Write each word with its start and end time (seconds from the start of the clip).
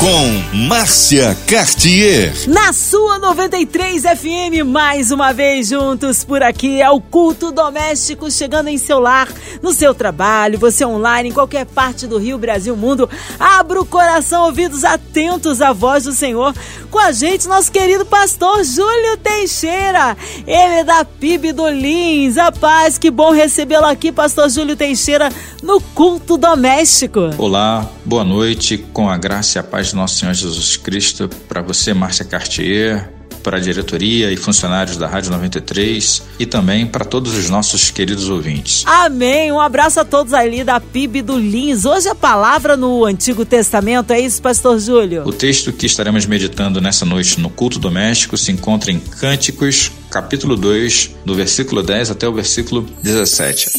com 0.00 0.56
Márcia 0.68 1.36
Cartier. 1.46 2.32
Na 2.46 2.72
sua 2.72 3.18
93 3.18 4.02
FM, 4.02 4.66
mais 4.66 5.10
uma 5.10 5.32
vez 5.32 5.68
juntos 5.68 6.22
por 6.22 6.42
aqui 6.42 6.82
é 6.82 6.90
o 6.90 7.00
culto 7.00 7.50
doméstico 7.50 8.30
chegando 8.30 8.68
em 8.68 8.76
seu 8.76 8.98
lar, 8.98 9.28
no 9.62 9.72
seu 9.72 9.94
trabalho, 9.94 10.58
você 10.58 10.84
online, 10.84 11.30
em 11.30 11.32
qualquer 11.32 11.64
parte 11.64 12.06
do 12.06 12.18
Rio, 12.18 12.36
Brasil, 12.36 12.76
mundo. 12.76 13.08
Abra 13.38 13.80
o 13.80 13.86
coração, 13.86 14.44
ouvidos 14.44 14.84
atentos 14.84 15.62
à 15.62 15.72
voz 15.72 16.04
do 16.04 16.12
Senhor. 16.12 16.54
Com 16.90 16.98
a 16.98 17.10
gente, 17.10 17.48
nosso 17.48 17.72
querido 17.72 18.04
pastor 18.04 18.64
Júlio 18.64 19.16
Teixeira. 19.16 20.16
Ele 20.46 20.80
é 20.80 20.84
da 20.84 21.04
PIB 21.04 21.52
do 21.52 21.68
Lins. 21.68 22.36
A 22.36 22.52
paz, 22.52 22.98
que 22.98 23.10
bom 23.10 23.32
recebê-lo 23.32 23.86
aqui, 23.86 24.12
pastor 24.12 24.48
Júlio 24.50 24.76
Teixeira, 24.76 25.30
no 25.62 25.80
culto 25.80 26.36
doméstico. 26.36 27.30
Olá, 27.38 27.86
boa 28.04 28.24
noite, 28.24 28.78
com 28.92 29.10
a 29.10 29.16
graça 29.16 29.58
e 29.58 29.60
a 29.60 29.64
paz 29.64 29.85
de 29.90 29.96
nosso 29.96 30.16
Senhor 30.16 30.34
Jesus 30.34 30.76
Cristo, 30.76 31.28
para 31.48 31.62
você, 31.62 31.94
Márcia 31.94 32.24
Cartier, 32.24 33.10
para 33.46 33.58
a 33.58 33.60
diretoria 33.60 34.32
e 34.32 34.36
funcionários 34.36 34.96
da 34.96 35.06
Rádio 35.06 35.30
93 35.30 36.20
e 36.36 36.44
também 36.44 36.84
para 36.84 37.04
todos 37.04 37.32
os 37.36 37.48
nossos 37.48 37.92
queridos 37.92 38.28
ouvintes. 38.28 38.82
Amém. 38.84 39.52
Um 39.52 39.60
abraço 39.60 40.00
a 40.00 40.04
todos 40.04 40.34
ali 40.34 40.64
da 40.64 40.80
PIB 40.80 41.22
do 41.22 41.38
Lins. 41.38 41.84
Hoje 41.84 42.08
a 42.08 42.14
palavra 42.14 42.76
no 42.76 43.04
Antigo 43.04 43.44
Testamento, 43.44 44.12
é 44.12 44.18
isso, 44.20 44.42
pastor 44.42 44.80
Júlio? 44.80 45.22
O 45.24 45.32
texto 45.32 45.72
que 45.72 45.86
estaremos 45.86 46.26
meditando 46.26 46.80
nessa 46.80 47.04
noite 47.04 47.38
no 47.38 47.48
culto 47.48 47.78
doméstico 47.78 48.36
se 48.36 48.50
encontra 48.50 48.90
em 48.90 48.98
Cânticos, 48.98 49.92
capítulo 50.10 50.56
2, 50.56 51.10
do 51.24 51.36
versículo 51.36 51.84
10 51.84 52.10
até 52.10 52.28
o 52.28 52.32
versículo 52.32 52.84
17. 53.00 53.70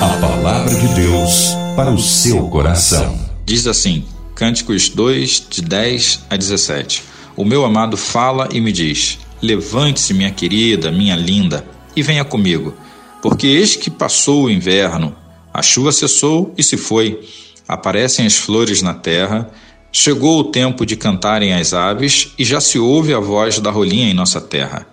A 0.00 0.16
palavra 0.20 0.72
de 0.76 0.86
Deus 0.94 1.56
para 1.74 1.90
o 1.90 1.98
seu 1.98 2.48
coração. 2.48 3.18
Diz 3.44 3.66
assim: 3.66 4.04
Cânticos 4.42 4.88
2, 4.88 5.46
de 5.50 5.62
10 5.62 6.24
a 6.28 6.36
17. 6.36 7.04
O 7.36 7.44
meu 7.44 7.64
amado 7.64 7.96
fala 7.96 8.48
e 8.50 8.60
me 8.60 8.72
diz: 8.72 9.20
Levante-se, 9.40 10.12
minha 10.12 10.32
querida, 10.32 10.90
minha 10.90 11.14
linda, 11.14 11.64
e 11.94 12.02
venha 12.02 12.24
comigo, 12.24 12.74
porque 13.22 13.46
eis 13.46 13.76
que 13.76 13.88
passou 13.88 14.46
o 14.46 14.50
inverno, 14.50 15.14
a 15.54 15.62
chuva 15.62 15.92
cessou 15.92 16.52
e 16.58 16.62
se 16.64 16.76
foi, 16.76 17.20
aparecem 17.68 18.26
as 18.26 18.34
flores 18.34 18.82
na 18.82 18.94
terra, 18.94 19.48
chegou 19.92 20.40
o 20.40 20.50
tempo 20.50 20.84
de 20.84 20.96
cantarem 20.96 21.54
as 21.54 21.72
aves 21.72 22.32
e 22.36 22.44
já 22.44 22.60
se 22.60 22.80
ouve 22.80 23.14
a 23.14 23.20
voz 23.20 23.60
da 23.60 23.70
rolinha 23.70 24.10
em 24.10 24.14
nossa 24.14 24.40
terra. 24.40 24.88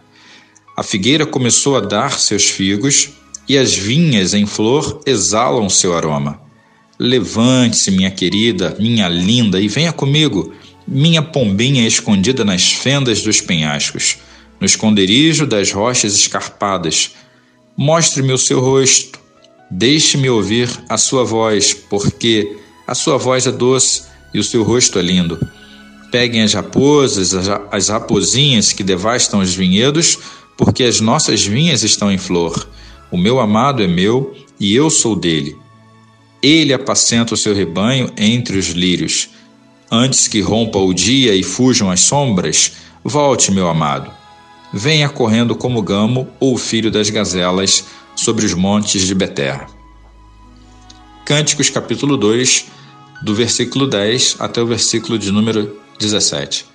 A 0.78 0.84
figueira 0.84 1.25
começou 1.25 1.75
a 1.75 1.80
dar 1.80 2.19
seus 2.19 2.47
figos 2.47 3.09
e 3.47 3.58
as 3.58 3.73
vinhas 3.73 4.36
em 4.36 4.45
flor 4.45 5.02
exalam 5.08 5.67
seu 5.72 5.97
aroma. 5.97 6.48
Levante-se, 7.02 7.92
minha 7.92 8.11
querida, 8.11 8.75
minha 8.78 9.08
linda, 9.08 9.61
e 9.61 9.69
venha 9.69 9.94
comigo, 9.94 10.53
minha 10.86 11.22
pombinha 11.22 11.88
escondida 11.88 12.44
nas 12.44 12.73
fendas 12.73 13.22
dos 13.22 13.39
penhascos, 13.39 14.17
no 14.59 14.66
esconderijo 14.66 15.47
das 15.47 15.72
rochas 15.72 16.14
escarpadas. 16.14 17.11
Mostre-me 17.78 18.33
o 18.33 18.38
seu 18.38 18.59
rosto, 18.59 19.17
deixe-me 19.72 20.30
ouvir 20.30 20.69
a 20.89 20.97
sua 20.97 21.23
voz, 21.23 21.73
porque 21.73 22.58
a 22.86 22.94
sua 22.94 23.17
voz 23.17 23.47
é 23.47 23.52
doce 23.52 24.03
e 24.34 24.39
o 24.39 24.44
seu 24.44 24.61
rosto 24.63 25.00
é 25.00 25.02
lindo. 25.02 25.39
Peguem 26.11 26.41
as 26.41 26.53
raposas, 26.53 27.34
as 27.72 27.88
raposinhas 27.88 28.73
que 28.73 28.84
devastam 28.84 29.39
os 29.39 29.56
vinhedos, 29.56 30.17
porque 30.58 30.84
as 30.84 31.00
nossas 31.00 31.45
vinhas 31.45 31.81
estão 31.81 32.11
em 32.11 32.17
flor. 32.17 32.67
O 33.09 33.17
meu 33.17 33.39
amado 33.39 33.81
é 33.81 33.88
meu 33.88 34.36
e 34.59 34.75
eu 34.75 34.89
sou 34.89 35.16
dele. 35.16 35.56
Ele 36.41 36.73
apacenta 36.73 37.33
o 37.33 37.38
seu 37.38 37.53
rebanho 37.53 38.11
entre 38.17 38.57
os 38.57 38.67
lírios. 38.67 39.29
Antes 39.91 40.27
que 40.27 40.39
rompa 40.39 40.79
o 40.79 40.94
dia 40.94 41.35
e 41.35 41.44
fujam 41.44 41.91
as 41.91 42.01
sombras, 42.01 42.73
volte, 43.03 43.51
meu 43.51 43.67
amado. 43.67 44.11
Venha 44.73 45.09
correndo 45.09 45.55
como 45.55 45.81
gamo 45.81 46.28
ou 46.39 46.57
filho 46.57 46.91
das 46.91 47.09
gazelas 47.09 47.85
sobre 48.16 48.45
os 48.45 48.53
montes 48.53 49.05
de 49.05 49.16
Beterra. 49.16 49.67
Cânticos 51.25 51.69
capítulo 51.69 52.17
2, 52.17 52.66
do 53.22 53.35
versículo 53.35 53.88
10 53.88 54.38
até 54.39 54.61
o 54.61 54.67
versículo 54.67 55.17
de 55.17 55.31
número 55.31 55.79
17. 55.99 56.66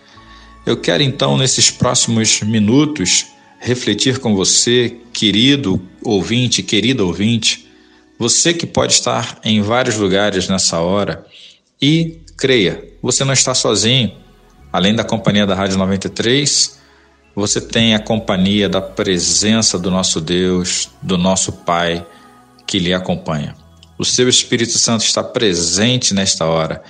Eu 0.67 0.77
quero 0.77 1.03
então, 1.03 1.37
nesses 1.37 1.71
próximos 1.71 2.41
minutos, 2.41 3.27
refletir 3.59 4.19
com 4.19 4.35
você, 4.35 4.97
querido 5.13 5.81
ouvinte, 6.03 6.63
querida 6.63 7.05
ouvinte, 7.05 7.64
você 8.19 8.55
que 8.55 8.67
pode 8.67 8.93
estar 8.93 9.39
em 9.45 9.61
vários 9.61 9.97
lugares 9.97 10.49
nessa 10.49 10.81
hora 10.81 11.27
e 11.81 12.21
creia, 12.37 12.83
você 13.03 13.25
não 13.25 13.33
está 13.33 13.55
sozinho. 13.55 14.13
Além 14.73 14.95
da 14.95 15.05
companhia 15.05 15.47
da 15.47 15.55
Rádio 15.55 15.79
93, 15.79 16.79
você 17.35 17.61
tem 17.61 17.95
a 17.95 17.99
companhia 17.99 18.69
da 18.69 18.81
presença 18.81 19.79
do 19.79 19.91
nosso 19.91 20.21
Deus, 20.21 20.89
do 21.03 21.19
nosso 21.19 21.53
Pai 21.53 22.07
que 22.67 22.79
lhe 22.79 22.95
acompanha. 22.95 23.57
O 23.99 24.05
seu 24.05 24.29
Espírito 24.29 24.79
Santo 24.79 25.05
está 25.05 25.23
presente 25.23 26.15
nesta 26.15 26.45
hora, 26.47 26.83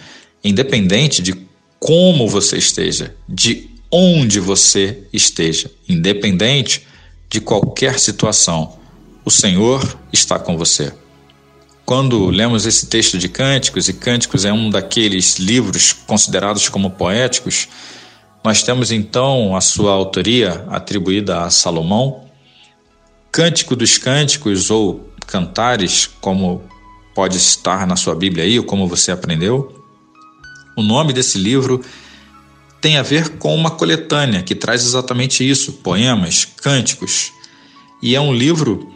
independente 0.43 1.23
de 1.23 1.35
como 1.79 2.29
você 2.29 2.57
esteja, 2.57 3.15
de 3.29 3.69
onde 3.91 4.41
você 4.41 5.05
esteja, 5.13 5.71
independente 5.89 6.87
de 7.29 7.41
qualquer 7.41 7.99
situação. 7.99 8.79
O 9.25 9.31
Senhor 9.31 9.99
está 10.13 10.39
com 10.39 10.57
você. 10.57 10.93
Quando 11.85 12.31
lemos 12.31 12.65
esse 12.65 12.87
texto 12.87 13.19
de 13.19 13.29
Cânticos, 13.29 13.89
e 13.89 13.93
Cânticos 13.93 14.47
é 14.47 14.53
um 14.53 14.71
daqueles 14.71 15.37
livros 15.39 15.93
considerados 15.93 16.69
como 16.71 16.91
poéticos, 16.91 17.69
nós 18.43 18.63
temos 18.63 18.91
então 18.91 19.55
a 19.55 19.61
sua 19.61 19.93
autoria 19.93 20.65
atribuída 20.71 21.43
a 21.43 21.51
Salomão. 21.51 22.25
Cântico 23.31 23.77
dos 23.77 23.99
Cânticos 23.99 24.71
ou 24.71 25.11
Cantares, 25.27 26.09
como 26.21 26.63
pode 27.15 27.37
estar 27.37 27.87
na 27.87 27.97
sua 27.97 28.15
Bíblia 28.15 28.45
aí, 28.45 28.59
ou 28.59 28.65
como 28.65 28.89
você 28.89 29.13
aprendeu. 29.13 29.85
O 30.77 30.83
nome 30.83 31.13
desse 31.13 31.37
livro 31.37 31.83
tem 32.81 32.97
a 32.97 33.03
ver 33.03 33.37
com 33.39 33.55
uma 33.55 33.71
coletânea 33.71 34.43
que 34.43 34.55
traz 34.55 34.85
exatamente 34.85 35.49
isso: 35.49 35.75
poemas, 35.75 36.45
cânticos. 36.45 37.31
E 38.03 38.15
é 38.15 38.21
um 38.21 38.33
livro 38.33 38.94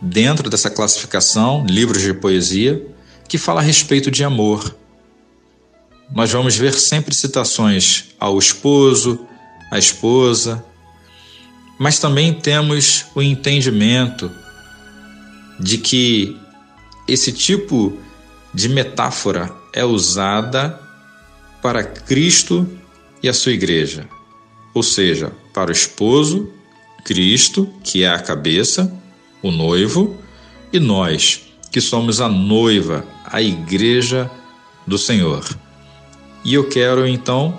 dentro 0.00 0.48
dessa 0.48 0.70
classificação, 0.70 1.64
livros 1.68 2.02
de 2.02 2.14
poesia, 2.14 2.84
que 3.28 3.38
fala 3.38 3.60
a 3.60 3.64
respeito 3.64 4.10
de 4.10 4.24
amor. 4.24 4.74
Nós 6.10 6.30
vamos 6.32 6.56
ver 6.56 6.72
sempre 6.72 7.14
citações 7.14 8.06
ao 8.18 8.38
esposo, 8.38 9.26
à 9.70 9.78
esposa, 9.78 10.64
mas 11.78 11.98
também 11.98 12.32
temos 12.32 13.06
o 13.14 13.22
entendimento 13.22 14.30
de 15.60 15.78
que 15.78 16.36
esse 17.06 17.32
tipo 17.32 17.98
de 18.54 18.68
metáfora 18.68 19.54
é 19.72 19.84
usada 19.84 20.80
para 21.60 21.84
Cristo 21.84 22.66
e 23.22 23.28
a 23.28 23.34
sua 23.34 23.52
igreja, 23.52 24.08
ou 24.72 24.82
seja, 24.82 25.32
para 25.52 25.70
o 25.70 25.72
esposo, 25.72 26.52
Cristo, 27.04 27.68
que 27.82 28.04
é 28.04 28.08
a 28.08 28.18
cabeça, 28.18 28.92
o 29.42 29.50
noivo, 29.50 30.16
e 30.72 30.78
nós, 30.78 31.42
que 31.70 31.80
somos 31.80 32.20
a 32.20 32.28
noiva, 32.28 33.06
a 33.24 33.40
igreja 33.40 34.30
do 34.86 34.98
Senhor. 34.98 35.44
E 36.44 36.54
eu 36.54 36.68
quero 36.68 37.06
então, 37.06 37.58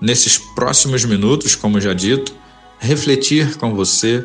nesses 0.00 0.38
próximos 0.38 1.04
minutos, 1.04 1.54
como 1.54 1.80
já 1.80 1.92
dito, 1.92 2.34
refletir 2.78 3.56
com 3.56 3.74
você 3.74 4.24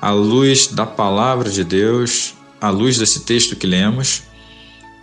à 0.00 0.10
luz 0.10 0.68
da 0.68 0.86
palavra 0.86 1.50
de 1.50 1.62
Deus, 1.62 2.34
à 2.60 2.70
luz 2.70 2.98
desse 2.98 3.20
texto 3.20 3.56
que 3.56 3.66
lemos, 3.66 4.22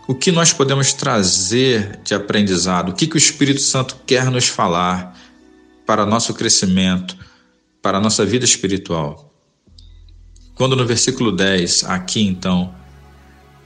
o 0.08 0.16
que 0.16 0.32
nós 0.32 0.54
podemos 0.54 0.94
trazer 0.94 2.00
de 2.04 2.16
aprendizado, 2.16 2.90
o 2.90 2.94
que, 2.94 3.08
que 3.08 3.16
o 3.16 3.18
Espírito 3.18 3.62
Santo 3.62 3.98
quer 4.06 4.32
nos 4.32 4.48
falar 4.48 5.18
para 5.86 6.06
nosso 6.06 6.34
crescimento, 6.34 7.18
para 7.82 8.00
nossa 8.00 8.26
vida 8.26 8.46
espiritual. 8.46 9.27
Quando 10.58 10.76
no 10.76 10.86
versículo 10.86 11.32
10, 11.32 11.84
aqui 11.84 12.26
então, 12.26 12.74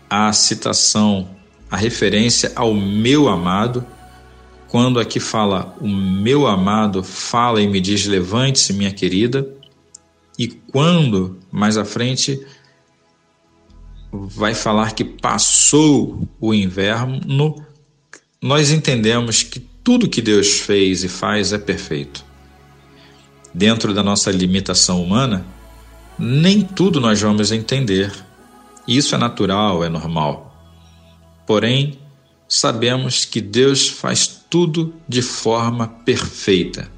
a 0.09 0.33
citação, 0.33 1.29
a 1.69 1.77
referência 1.77 2.51
ao 2.53 2.73
meu 2.73 3.29
amado, 3.29 3.85
quando 4.67 4.99
aqui 4.99 5.19
fala 5.19 5.75
o 5.79 5.87
meu 5.87 6.45
amado, 6.47 7.01
fala 7.01 7.61
e 7.61 7.67
me 7.67 7.79
diz 7.79 8.05
levante-se, 8.05 8.73
minha 8.73 8.91
querida, 8.91 9.47
e 10.37 10.47
quando 10.47 11.39
mais 11.49 11.77
à 11.77 11.85
frente 11.85 12.45
vai 14.11 14.53
falar 14.53 14.91
que 14.91 15.05
passou 15.05 16.27
o 16.41 16.53
inverno, 16.53 17.65
nós 18.41 18.69
entendemos 18.69 19.43
que 19.43 19.59
tudo 19.59 20.09
que 20.09 20.21
Deus 20.21 20.59
fez 20.59 21.03
e 21.05 21.07
faz 21.07 21.53
é 21.53 21.57
perfeito. 21.57 22.25
dentro 23.53 23.93
da 23.93 24.01
nossa 24.01 24.31
limitação 24.31 25.03
humana, 25.03 25.45
nem 26.21 26.61
tudo 26.61 27.01
nós 27.01 27.19
vamos 27.19 27.51
entender. 27.51 28.13
Isso 28.87 29.15
é 29.15 29.17
natural, 29.17 29.83
é 29.83 29.89
normal. 29.89 30.55
Porém, 31.47 31.97
sabemos 32.47 33.25
que 33.25 33.41
Deus 33.41 33.87
faz 33.87 34.27
tudo 34.47 34.93
de 35.07 35.23
forma 35.23 35.87
perfeita. 35.87 36.91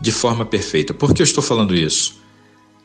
De 0.00 0.12
forma 0.12 0.46
perfeita. 0.46 0.94
Por 0.94 1.12
que 1.12 1.22
eu 1.22 1.24
estou 1.24 1.42
falando 1.42 1.74
isso? 1.74 2.20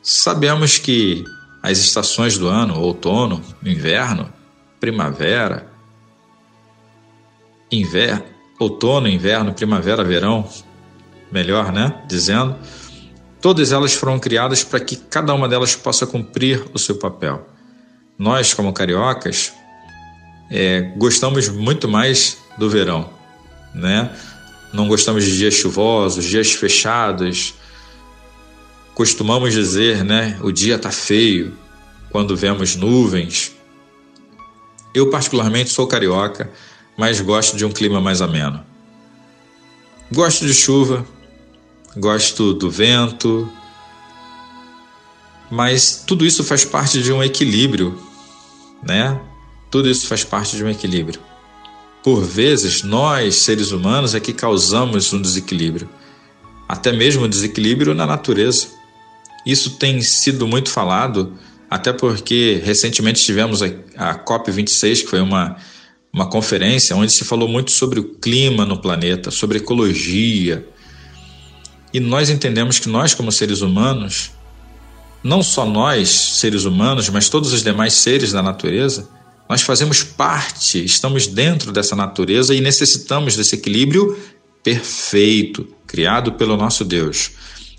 Sabemos 0.02 0.78
que 0.78 1.24
as 1.62 1.78
estações 1.78 2.36
do 2.36 2.48
ano, 2.48 2.80
outono, 2.80 3.40
inverno, 3.64 4.32
primavera, 4.80 5.72
inverno, 7.70 8.24
outono, 8.58 9.08
inverno, 9.08 9.54
primavera, 9.54 10.02
verão, 10.02 10.48
melhor, 11.30 11.72
né? 11.72 12.02
Dizendo, 12.08 12.56
todas 13.44 13.72
elas 13.72 13.92
foram 13.92 14.18
criadas 14.18 14.64
para 14.64 14.80
que 14.80 14.96
cada 14.96 15.34
uma 15.34 15.46
delas 15.46 15.76
possa 15.76 16.06
cumprir 16.06 16.64
o 16.72 16.78
seu 16.78 16.96
papel. 16.96 17.46
Nós, 18.18 18.54
como 18.54 18.72
cariocas, 18.72 19.52
é, 20.50 20.80
gostamos 20.96 21.50
muito 21.50 21.86
mais 21.86 22.38
do 22.56 22.70
verão, 22.70 23.10
né? 23.74 24.10
Não 24.72 24.88
gostamos 24.88 25.24
de 25.24 25.36
dias 25.36 25.52
chuvosos, 25.52 26.24
dias 26.24 26.52
fechados. 26.52 27.52
Costumamos 28.94 29.52
dizer, 29.52 30.02
né? 30.02 30.38
O 30.40 30.50
dia 30.50 30.78
tá 30.78 30.90
feio 30.90 31.54
quando 32.10 32.34
vemos 32.34 32.74
nuvens. 32.76 33.52
Eu 34.94 35.10
particularmente 35.10 35.68
sou 35.68 35.86
carioca, 35.86 36.50
mas 36.96 37.20
gosto 37.20 37.58
de 37.58 37.66
um 37.66 37.70
clima 37.70 38.00
mais 38.00 38.22
ameno. 38.22 38.64
Gosto 40.10 40.46
de 40.46 40.54
chuva, 40.54 41.06
gosto 41.96 42.52
do 42.54 42.70
vento, 42.70 43.50
mas 45.50 46.02
tudo 46.06 46.24
isso 46.24 46.42
faz 46.42 46.64
parte 46.64 47.02
de 47.02 47.12
um 47.12 47.22
equilíbrio, 47.22 47.98
né? 48.82 49.20
Tudo 49.70 49.88
isso 49.88 50.06
faz 50.06 50.24
parte 50.24 50.56
de 50.56 50.64
um 50.64 50.70
equilíbrio. 50.70 51.20
Por 52.02 52.22
vezes, 52.22 52.82
nós, 52.82 53.36
seres 53.36 53.70
humanos, 53.70 54.14
é 54.14 54.20
que 54.20 54.32
causamos 54.32 55.12
um 55.12 55.20
desequilíbrio, 55.20 55.88
até 56.68 56.92
mesmo 56.92 57.24
um 57.24 57.28
desequilíbrio 57.28 57.94
na 57.94 58.06
natureza. 58.06 58.66
Isso 59.46 59.78
tem 59.78 60.00
sido 60.02 60.46
muito 60.46 60.70
falado, 60.70 61.34
até 61.70 61.92
porque 61.92 62.60
recentemente 62.64 63.22
tivemos 63.22 63.62
a, 63.62 63.66
a 63.96 64.18
COP26, 64.18 65.02
que 65.02 65.06
foi 65.06 65.20
uma, 65.20 65.56
uma 66.12 66.28
conferência 66.28 66.94
onde 66.96 67.12
se 67.12 67.24
falou 67.24 67.48
muito 67.48 67.70
sobre 67.70 68.00
o 68.00 68.14
clima 68.14 68.64
no 68.64 68.80
planeta, 68.80 69.30
sobre 69.30 69.58
ecologia. 69.58 70.66
E 71.94 72.00
nós 72.00 72.28
entendemos 72.28 72.80
que 72.80 72.88
nós, 72.88 73.14
como 73.14 73.30
seres 73.30 73.60
humanos, 73.60 74.32
não 75.22 75.44
só 75.44 75.64
nós, 75.64 76.08
seres 76.08 76.64
humanos, 76.64 77.08
mas 77.08 77.28
todos 77.28 77.52
os 77.52 77.62
demais 77.62 77.92
seres 77.92 78.32
da 78.32 78.42
natureza, 78.42 79.08
nós 79.48 79.62
fazemos 79.62 80.02
parte, 80.02 80.84
estamos 80.84 81.28
dentro 81.28 81.70
dessa 81.70 81.94
natureza 81.94 82.52
e 82.52 82.60
necessitamos 82.60 83.36
desse 83.36 83.54
equilíbrio 83.54 84.18
perfeito, 84.60 85.68
criado 85.86 86.32
pelo 86.32 86.56
nosso 86.56 86.84
Deus. 86.84 87.30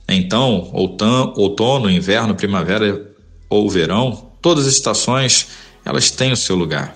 Então, 0.08 0.72
outono, 0.74 1.90
inverno, 1.90 2.36
primavera 2.36 3.12
ou 3.50 3.70
verão, 3.70 4.32
todas 4.42 4.66
as 4.66 4.74
estações, 4.76 5.48
elas 5.84 6.10
têm 6.10 6.32
o 6.32 6.38
seu 6.38 6.56
lugar. 6.56 6.96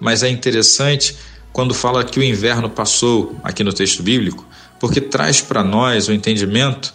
Mas 0.00 0.24
é 0.24 0.28
interessante 0.28 1.14
quando 1.52 1.74
fala 1.74 2.02
que 2.02 2.18
o 2.18 2.24
inverno 2.24 2.68
passou 2.68 3.36
aqui 3.44 3.62
no 3.62 3.72
texto 3.72 4.02
bíblico, 4.02 4.44
porque 4.84 5.00
traz 5.00 5.40
para 5.40 5.64
nós 5.64 6.08
o 6.08 6.12
entendimento 6.12 6.92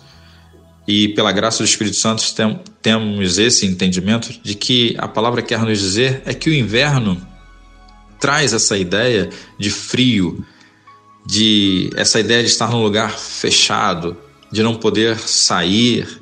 e 0.87 1.07
pela 1.07 1.31
graça 1.31 1.63
do 1.63 1.65
Espírito 1.65 1.95
Santo 1.95 2.23
tem, 2.35 2.59
temos 2.83 3.39
esse 3.39 3.65
entendimento 3.65 4.31
de 4.43 4.53
que 4.53 4.93
a 4.99 5.07
palavra 5.07 5.41
quer 5.41 5.57
nos 5.63 5.79
dizer 5.79 6.21
é 6.23 6.31
que 6.35 6.51
o 6.51 6.53
inverno 6.53 7.19
traz 8.19 8.53
essa 8.53 8.77
ideia 8.77 9.31
de 9.57 9.71
frio, 9.71 10.45
de 11.25 11.89
essa 11.95 12.19
ideia 12.19 12.43
de 12.43 12.49
estar 12.49 12.69
num 12.69 12.83
lugar 12.83 13.17
fechado, 13.17 14.15
de 14.51 14.61
não 14.61 14.75
poder 14.75 15.17
sair, 15.17 16.21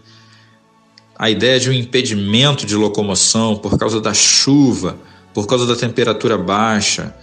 a 1.19 1.29
ideia 1.29 1.59
de 1.59 1.69
um 1.69 1.73
impedimento 1.73 2.65
de 2.65 2.77
locomoção 2.77 3.57
por 3.57 3.77
causa 3.77 3.99
da 3.99 4.13
chuva, 4.13 4.97
por 5.33 5.45
causa 5.47 5.65
da 5.65 5.75
temperatura 5.75 6.37
baixa. 6.37 7.13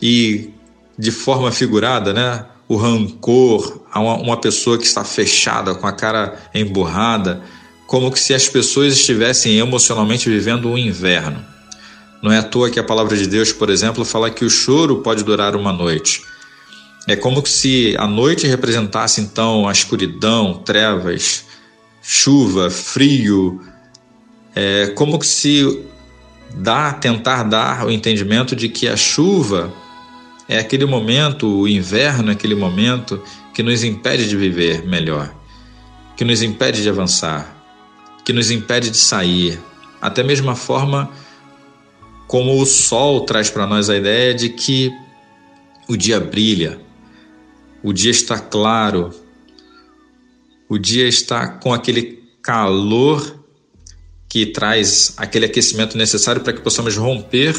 E 0.00 0.54
de 0.98 1.10
forma 1.10 1.52
figurada, 1.52 2.14
né? 2.14 2.46
O 2.70 2.76
rancor 2.76 3.80
a 3.90 3.98
uma, 3.98 4.14
uma 4.14 4.36
pessoa 4.36 4.78
que 4.78 4.86
está 4.86 5.02
fechada, 5.02 5.74
com 5.74 5.88
a 5.88 5.92
cara 5.92 6.38
emburrada, 6.54 7.42
como 7.84 8.16
se 8.16 8.32
as 8.32 8.48
pessoas 8.48 8.94
estivessem 8.94 9.58
emocionalmente 9.58 10.30
vivendo 10.30 10.68
um 10.68 10.78
inverno. 10.78 11.44
Não 12.22 12.30
é 12.30 12.38
à 12.38 12.44
toa 12.44 12.70
que 12.70 12.78
a 12.78 12.84
palavra 12.84 13.16
de 13.16 13.26
Deus, 13.26 13.52
por 13.52 13.70
exemplo, 13.70 14.04
fala 14.04 14.30
que 14.30 14.44
o 14.44 14.48
choro 14.48 14.98
pode 14.98 15.24
durar 15.24 15.56
uma 15.56 15.72
noite. 15.72 16.22
É 17.08 17.16
como 17.16 17.44
se 17.44 17.96
a 17.98 18.06
noite 18.06 18.46
representasse 18.46 19.20
então 19.20 19.68
a 19.68 19.72
escuridão, 19.72 20.62
trevas, 20.64 21.46
chuva, 22.00 22.70
frio. 22.70 23.60
É 24.54 24.86
como 24.94 25.20
se 25.24 25.86
dá, 26.54 26.92
tentar 26.92 27.42
dar 27.42 27.84
o 27.84 27.90
entendimento 27.90 28.54
de 28.54 28.68
que 28.68 28.86
a 28.86 28.96
chuva 28.96 29.72
é 30.50 30.58
aquele 30.58 30.84
momento, 30.84 31.46
o 31.60 31.68
inverno 31.68 32.28
é 32.28 32.32
aquele 32.32 32.56
momento 32.56 33.22
que 33.54 33.62
nos 33.62 33.84
impede 33.84 34.28
de 34.28 34.36
viver 34.36 34.84
melhor, 34.84 35.32
que 36.16 36.24
nos 36.24 36.42
impede 36.42 36.82
de 36.82 36.88
avançar, 36.88 37.56
que 38.24 38.32
nos 38.32 38.50
impede 38.50 38.90
de 38.90 38.96
sair. 38.96 39.60
Até 40.02 40.24
mesmo 40.24 40.50
a 40.50 40.56
forma 40.56 41.08
como 42.26 42.60
o 42.60 42.66
sol 42.66 43.20
traz 43.20 43.48
para 43.48 43.64
nós 43.64 43.88
a 43.88 43.96
ideia 43.96 44.34
de 44.34 44.48
que 44.48 44.92
o 45.88 45.96
dia 45.96 46.18
brilha, 46.18 46.80
o 47.80 47.92
dia 47.92 48.10
está 48.10 48.36
claro, 48.36 49.14
o 50.68 50.76
dia 50.76 51.06
está 51.06 51.46
com 51.46 51.72
aquele 51.72 52.24
calor 52.42 53.40
que 54.28 54.46
traz 54.46 55.14
aquele 55.16 55.46
aquecimento 55.46 55.96
necessário 55.96 56.42
para 56.42 56.52
que 56.52 56.60
possamos 56.60 56.96
romper 56.96 57.54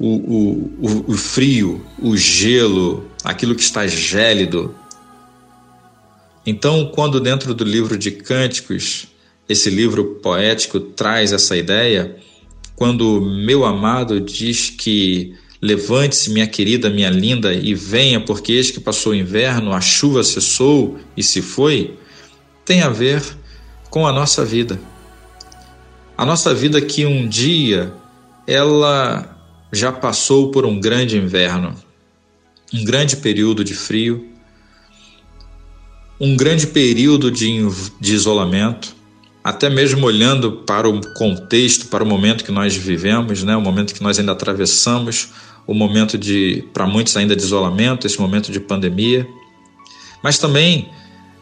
o, 0.00 0.70
o, 0.80 1.04
o 1.08 1.16
frio, 1.16 1.84
o 1.98 2.16
gelo, 2.16 3.06
aquilo 3.22 3.54
que 3.54 3.62
está 3.62 3.86
gélido. 3.86 4.74
Então, 6.46 6.90
quando 6.94 7.20
dentro 7.20 7.52
do 7.52 7.64
livro 7.64 7.98
de 7.98 8.10
Cânticos, 8.10 9.08
esse 9.46 9.68
livro 9.68 10.16
poético 10.22 10.80
traz 10.80 11.32
essa 11.32 11.54
ideia, 11.54 12.16
quando 12.74 13.20
meu 13.20 13.66
amado 13.66 14.18
diz 14.18 14.70
que 14.70 15.34
levante-se, 15.60 16.30
minha 16.30 16.46
querida, 16.46 16.88
minha 16.88 17.10
linda, 17.10 17.52
e 17.52 17.74
venha, 17.74 18.18
porque 18.20 18.52
eis 18.52 18.70
que 18.70 18.80
passou 18.80 19.12
o 19.12 19.14
inverno, 19.14 19.74
a 19.74 19.82
chuva 19.82 20.24
cessou 20.24 20.98
e 21.14 21.22
se 21.22 21.42
foi, 21.42 21.94
tem 22.64 22.80
a 22.80 22.88
ver 22.88 23.22
com 23.90 24.06
a 24.06 24.12
nossa 24.12 24.46
vida. 24.46 24.80
A 26.16 26.24
nossa 26.24 26.54
vida 26.54 26.80
que 26.80 27.04
um 27.04 27.28
dia 27.28 27.92
ela 28.46 29.39
já 29.72 29.92
passou 29.92 30.50
por 30.50 30.64
um 30.64 30.80
grande 30.80 31.16
inverno, 31.16 31.74
um 32.72 32.84
grande 32.84 33.16
período 33.16 33.64
de 33.64 33.74
frio, 33.74 34.26
um 36.20 36.36
grande 36.36 36.66
período 36.66 37.30
de, 37.30 37.66
de 37.98 38.14
isolamento, 38.14 38.94
até 39.42 39.70
mesmo 39.70 40.06
olhando 40.06 40.52
para 40.52 40.88
o 40.88 41.00
contexto, 41.14 41.86
para 41.86 42.04
o 42.04 42.06
momento 42.06 42.44
que 42.44 42.52
nós 42.52 42.76
vivemos, 42.76 43.42
né, 43.42 43.56
o 43.56 43.60
momento 43.60 43.94
que 43.94 44.02
nós 44.02 44.18
ainda 44.18 44.32
atravessamos, 44.32 45.30
o 45.66 45.72
momento 45.72 46.18
de, 46.18 46.64
para 46.74 46.86
muitos 46.86 47.16
ainda 47.16 47.34
de 47.34 47.42
isolamento, 47.42 48.06
esse 48.06 48.20
momento 48.20 48.52
de 48.52 48.60
pandemia, 48.60 49.26
mas 50.22 50.38
também 50.38 50.90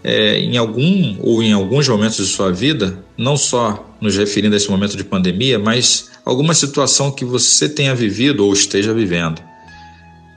é, 0.03 0.39
em 0.39 0.57
algum 0.57 1.17
ou 1.21 1.43
em 1.43 1.53
alguns 1.53 1.89
momentos 1.89 2.17
de 2.17 2.27
sua 2.27 2.53
vida, 2.53 3.03
não 3.17 3.37
só 3.37 3.97
nos 4.01 4.17
referindo 4.17 4.55
a 4.55 4.57
esse 4.57 4.71
momento 4.71 4.97
de 4.97 5.05
pandemia, 5.05 5.59
mas 5.59 6.11
alguma 6.25 6.55
situação 6.55 7.11
que 7.11 7.25
você 7.25 7.69
tenha 7.69 7.95
vivido 7.95 8.45
ou 8.45 8.53
esteja 8.53 8.95
vivendo. 8.95 9.43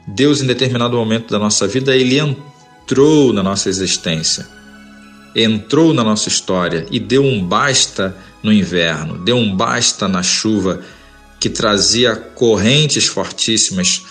Deus, 0.08 0.42
em 0.42 0.48
determinado 0.48 0.98
momento 0.98 1.30
da 1.30 1.38
nossa 1.38 1.68
vida, 1.68 1.96
ele 1.96 2.18
entrou 2.20 3.32
na 3.32 3.44
nossa 3.44 3.70
existência, 3.70 4.48
entrou 5.36 5.94
na 5.94 6.04
nossa 6.04 6.28
história 6.28 6.86
e 6.90 7.00
deu 7.00 7.24
um 7.24 7.44
basta 7.44 8.16
no 8.42 8.52
inverno, 8.52 9.20
deu 9.20 9.38
um 9.38 9.56
basta 9.56 10.08
na 10.08 10.24
chuva 10.24 10.82
que 11.40 11.50
trazia 11.50 12.16
correntes 12.16 13.08
fortíssimas, 13.08 14.04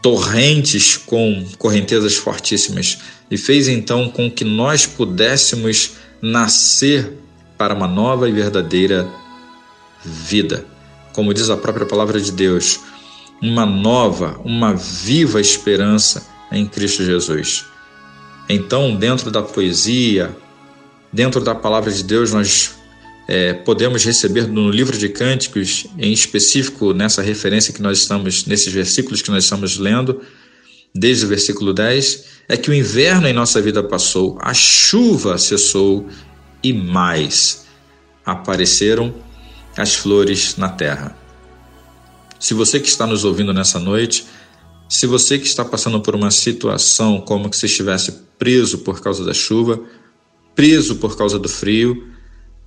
torrentes 0.00 0.96
com 0.96 1.44
correntezas 1.58 2.14
fortíssimas, 2.14 2.98
e 3.30 3.36
fez 3.36 3.68
então 3.68 4.08
com 4.08 4.30
que 4.30 4.44
nós 4.44 4.86
pudéssemos 4.86 5.92
nascer 6.20 7.12
para 7.56 7.74
uma 7.74 7.86
nova 7.86 8.28
e 8.28 8.32
verdadeira 8.32 9.08
vida. 10.04 10.64
Como 11.12 11.32
diz 11.32 11.48
a 11.50 11.56
própria 11.56 11.86
palavra 11.86 12.20
de 12.20 12.32
Deus, 12.32 12.80
uma 13.40 13.64
nova, 13.64 14.40
uma 14.44 14.74
viva 14.74 15.40
esperança 15.40 16.26
em 16.50 16.66
Cristo 16.66 17.04
Jesus. 17.04 17.64
Então, 18.48 18.94
dentro 18.94 19.30
da 19.30 19.42
poesia, 19.42 20.36
dentro 21.12 21.40
da 21.40 21.54
palavra 21.54 21.90
de 21.90 22.02
Deus, 22.02 22.32
nós 22.32 22.74
é, 23.26 23.54
podemos 23.54 24.04
receber 24.04 24.46
no 24.46 24.70
livro 24.70 24.96
de 24.98 25.08
Cânticos, 25.08 25.86
em 25.98 26.12
específico 26.12 26.92
nessa 26.92 27.22
referência 27.22 27.72
que 27.72 27.80
nós 27.80 27.98
estamos, 27.98 28.44
nesses 28.44 28.72
versículos 28.72 29.22
que 29.22 29.30
nós 29.30 29.44
estamos 29.44 29.78
lendo, 29.78 30.20
desde 30.94 31.24
o 31.24 31.28
versículo 31.28 31.72
10, 31.72 32.24
é 32.48 32.56
que 32.56 32.70
o 32.70 32.74
inverno 32.74 33.26
em 33.26 33.32
nossa 33.32 33.60
vida 33.60 33.82
passou, 33.82 34.38
a 34.40 34.54
chuva 34.54 35.36
cessou 35.38 36.06
e 36.62 36.72
mais 36.72 37.66
apareceram 38.24 39.14
as 39.76 39.94
flores 39.94 40.56
na 40.56 40.68
terra. 40.68 41.16
Se 42.38 42.54
você 42.54 42.78
que 42.78 42.88
está 42.88 43.06
nos 43.06 43.24
ouvindo 43.24 43.52
nessa 43.52 43.78
noite, 43.78 44.24
se 44.88 45.06
você 45.06 45.38
que 45.38 45.46
está 45.46 45.64
passando 45.64 46.00
por 46.00 46.14
uma 46.14 46.30
situação 46.30 47.20
como 47.20 47.50
que 47.50 47.56
se 47.56 47.66
estivesse 47.66 48.12
preso 48.38 48.78
por 48.78 49.00
causa 49.00 49.24
da 49.24 49.34
chuva, 49.34 49.80
preso 50.54 50.96
por 50.96 51.16
causa 51.16 51.38
do 51.38 51.48
frio, 51.48 52.08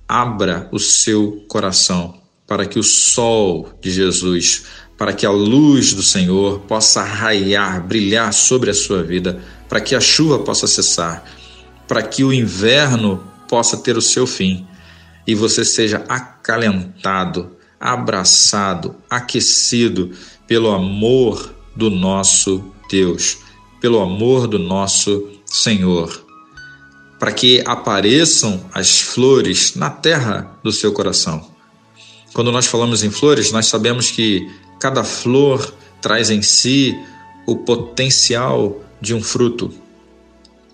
abra 0.06 0.68
o 0.72 0.78
seu 0.78 1.44
coração 1.48 2.20
para 2.46 2.66
que 2.66 2.78
o 2.78 2.82
sol 2.82 3.68
de 3.80 3.90
Jesus, 3.90 4.64
para 4.98 5.14
que 5.14 5.24
a 5.24 5.30
luz 5.30 5.94
do 5.94 6.02
Senhor 6.02 6.58
possa 6.60 7.02
raiar, 7.02 7.82
brilhar 7.82 8.32
sobre 8.34 8.68
a 8.68 8.74
sua 8.74 9.02
vida, 9.02 9.40
para 9.66 9.80
que 9.80 9.94
a 9.94 10.00
chuva 10.00 10.40
possa 10.40 10.66
cessar, 10.66 11.24
para 11.86 12.02
que 12.02 12.22
o 12.22 12.32
inverno 12.32 13.24
possa 13.48 13.78
ter 13.78 13.96
o 13.96 14.02
seu 14.02 14.26
fim 14.26 14.66
e 15.26 15.34
você 15.34 15.64
seja 15.64 16.04
acalentado, 16.08 17.56
abraçado, 17.80 18.96
aquecido 19.08 20.10
pelo 20.46 20.70
amor 20.70 21.54
do 21.74 21.88
nosso 21.88 22.64
Deus, 22.90 23.38
pelo 23.80 24.00
amor 24.00 24.46
do 24.46 24.58
nosso 24.58 25.28
Senhor 25.46 26.28
para 27.18 27.32
que 27.32 27.62
apareçam 27.66 28.64
as 28.72 29.00
flores 29.00 29.74
na 29.74 29.90
terra 29.90 30.58
do 30.62 30.70
seu 30.70 30.92
coração. 30.92 31.50
Quando 32.32 32.52
nós 32.52 32.66
falamos 32.66 33.02
em 33.02 33.10
flores, 33.10 33.50
nós 33.50 33.66
sabemos 33.66 34.10
que 34.10 34.48
cada 34.78 35.04
flor 35.04 35.74
traz 36.00 36.30
em 36.30 36.42
si 36.42 36.96
o 37.46 37.56
potencial 37.56 38.82
de 39.00 39.14
um 39.14 39.22
fruto. 39.22 39.72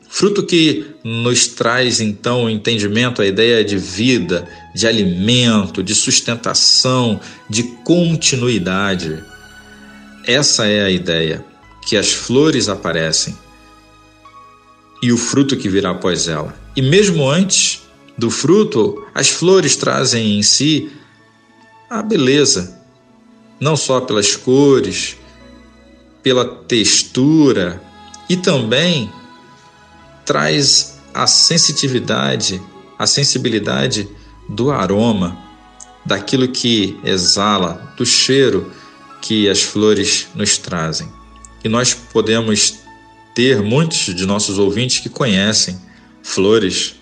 Fruto 0.09 0.45
que 0.45 0.87
nos 1.03 1.49
traz 1.49 2.01
então 2.01 2.45
o 2.45 2.51
entendimento, 2.51 3.21
a 3.21 3.27
ideia 3.27 3.65
de 3.65 3.77
vida, 3.77 4.47
de 4.75 4.87
alimento, 4.87 5.83
de 5.83 5.95
sustentação, 5.95 7.21
de 7.51 7.65
continuidade. 7.85 9.23
Essa 10.25 10.67
é 10.67 10.85
a 10.85 10.91
ideia, 10.91 11.45
que 11.87 11.97
as 11.97 12.13
flores 12.13 12.69
aparecem 12.69 13.37
e 15.03 15.13
o 15.13 15.19
fruto 15.19 15.57
que 15.57 15.69
virá 15.69 15.91
após 15.91 16.29
ela. 16.29 16.55
E 16.77 16.81
mesmo 16.81 17.29
antes 17.29 17.83
do 18.17 18.31
fruto, 18.31 19.05
as 19.15 19.29
flores 19.29 19.77
trazem 19.77 20.39
em 20.39 20.43
si 20.43 20.91
a 21.91 22.03
beleza, 22.03 22.81
não 23.61 23.77
só 23.77 24.01
pelas 24.01 24.37
cores, 24.37 25.17
pela 26.23 26.45
textura 26.45 27.83
e 28.29 28.37
também 28.37 29.11
traz 30.25 30.99
a 31.13 31.27
sensitividade, 31.27 32.61
a 32.99 33.07
sensibilidade 33.07 34.09
do 34.49 34.71
aroma, 34.71 35.39
daquilo 36.05 36.49
que 36.49 36.99
exala, 37.05 37.95
do 37.97 38.05
cheiro 38.05 38.73
que 39.23 39.49
as 39.49 39.63
flores 39.63 40.29
nos 40.35 40.59
trazem. 40.59 41.09
E 41.63 41.69
nós 41.69 41.95
podemos 41.95 42.75
ter 43.35 43.63
muitos 43.63 44.15
de 44.15 44.27
nossos 44.27 44.59
ouvintes 44.59 45.01
que 45.01 45.09
conhecem 45.09 45.81
flores. 46.23 46.95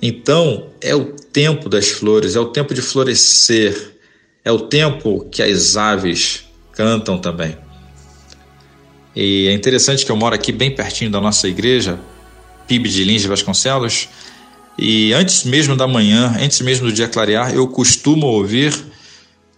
Então, 0.00 0.70
é 0.80 0.94
o 0.94 1.12
tempo 1.12 1.68
das 1.68 1.88
flores, 1.88 2.36
é 2.36 2.40
o 2.40 2.46
tempo 2.46 2.72
de 2.72 2.80
florescer, 2.80 3.99
é 4.44 4.50
o 4.50 4.60
tempo 4.60 5.26
que 5.30 5.42
as 5.42 5.76
aves 5.76 6.44
cantam 6.72 7.18
também. 7.18 7.56
E 9.14 9.48
é 9.48 9.52
interessante 9.52 10.04
que 10.04 10.12
eu 10.12 10.16
moro 10.16 10.34
aqui 10.34 10.52
bem 10.52 10.74
pertinho 10.74 11.10
da 11.10 11.20
nossa 11.20 11.48
igreja, 11.48 11.98
PIB 12.66 12.88
de 12.88 13.04
Lins 13.04 13.22
de 13.22 13.28
Vasconcelos, 13.28 14.08
e 14.78 15.12
antes 15.12 15.44
mesmo 15.44 15.76
da 15.76 15.86
manhã, 15.86 16.36
antes 16.40 16.60
mesmo 16.60 16.86
do 16.86 16.92
dia 16.92 17.08
clarear, 17.08 17.52
eu 17.54 17.68
costumo 17.68 18.26
ouvir 18.26 18.74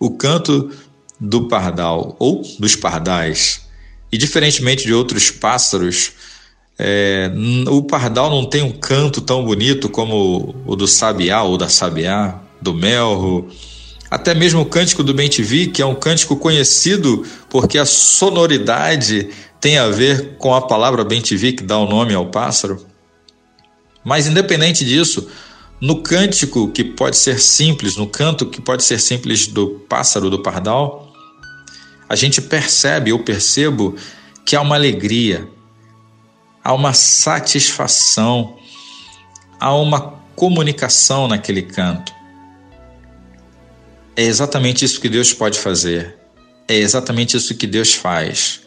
o 0.01 0.11
canto 0.11 0.71
do 1.21 1.47
pardal 1.47 2.17
ou 2.19 2.43
dos 2.59 2.75
pardais. 2.75 3.61
E 4.11 4.19
diferentemente 4.19 4.85
de 4.85 4.93
outros 4.93 5.31
pássaros, 5.31 6.13
é, 6.79 7.31
o 7.69 7.83
pardal 7.83 8.31
não 8.31 8.45
tem 8.45 8.63
um 8.63 8.73
canto 8.73 9.21
tão 9.21 9.45
bonito 9.45 9.89
como 9.89 10.55
o 10.67 10.75
do 10.75 10.89
sabiá 10.89 11.43
ou 11.43 11.57
da 11.57 11.69
sabiá, 11.69 12.41
do 12.61 12.75
melro. 12.75 13.49
Até 14.13 14.35
mesmo 14.35 14.61
o 14.61 14.67
cântico 14.67 15.03
do 15.03 15.15
Bentivi, 15.15 15.69
que 15.69 15.81
é 15.81 15.87
um 15.87 15.95
cântico 15.95 16.37
conhecido 16.37 17.27
porque 17.49 17.79
a 17.79 17.87
sonoridade 17.87 19.31
tem 19.59 19.79
a 19.79 19.89
ver 19.89 20.37
com 20.37 20.55
a 20.55 20.61
palavra 20.61 21.03
Bentivi, 21.03 21.55
que 21.55 21.63
dá 21.63 21.79
o 21.79 21.89
nome 21.89 22.13
ao 22.13 22.27
pássaro. 22.27 22.87
Mas 24.05 24.27
independente 24.27 24.85
disso, 24.85 25.31
no 25.81 26.03
cântico 26.03 26.69
que 26.69 26.85
pode 26.85 27.17
ser 27.17 27.41
simples, 27.41 27.97
no 27.97 28.07
canto 28.07 28.45
que 28.45 28.61
pode 28.61 28.85
ser 28.85 29.01
simples 29.01 29.47
do 29.47 29.81
pássaro 29.89 30.29
do 30.29 30.43
pardal, 30.43 31.11
a 32.07 32.15
gente 32.15 32.43
percebe, 32.43 33.13
eu 33.13 33.19
percebo, 33.21 33.97
que 34.45 34.55
há 34.55 34.61
uma 34.61 34.75
alegria, 34.75 35.49
há 36.63 36.75
uma 36.75 36.93
satisfação, 36.93 38.59
há 39.59 39.75
uma 39.75 40.21
comunicação 40.37 41.27
naquele 41.27 41.63
canto. 41.63 42.13
É 44.15 44.23
exatamente 44.23 44.85
isso 44.85 45.01
que 45.01 45.09
Deus 45.09 45.33
pode 45.33 45.59
fazer. 45.59 46.17
É 46.69 46.77
exatamente 46.77 47.37
isso 47.37 47.55
que 47.55 47.67
Deus 47.67 47.95
faz. 47.95 48.61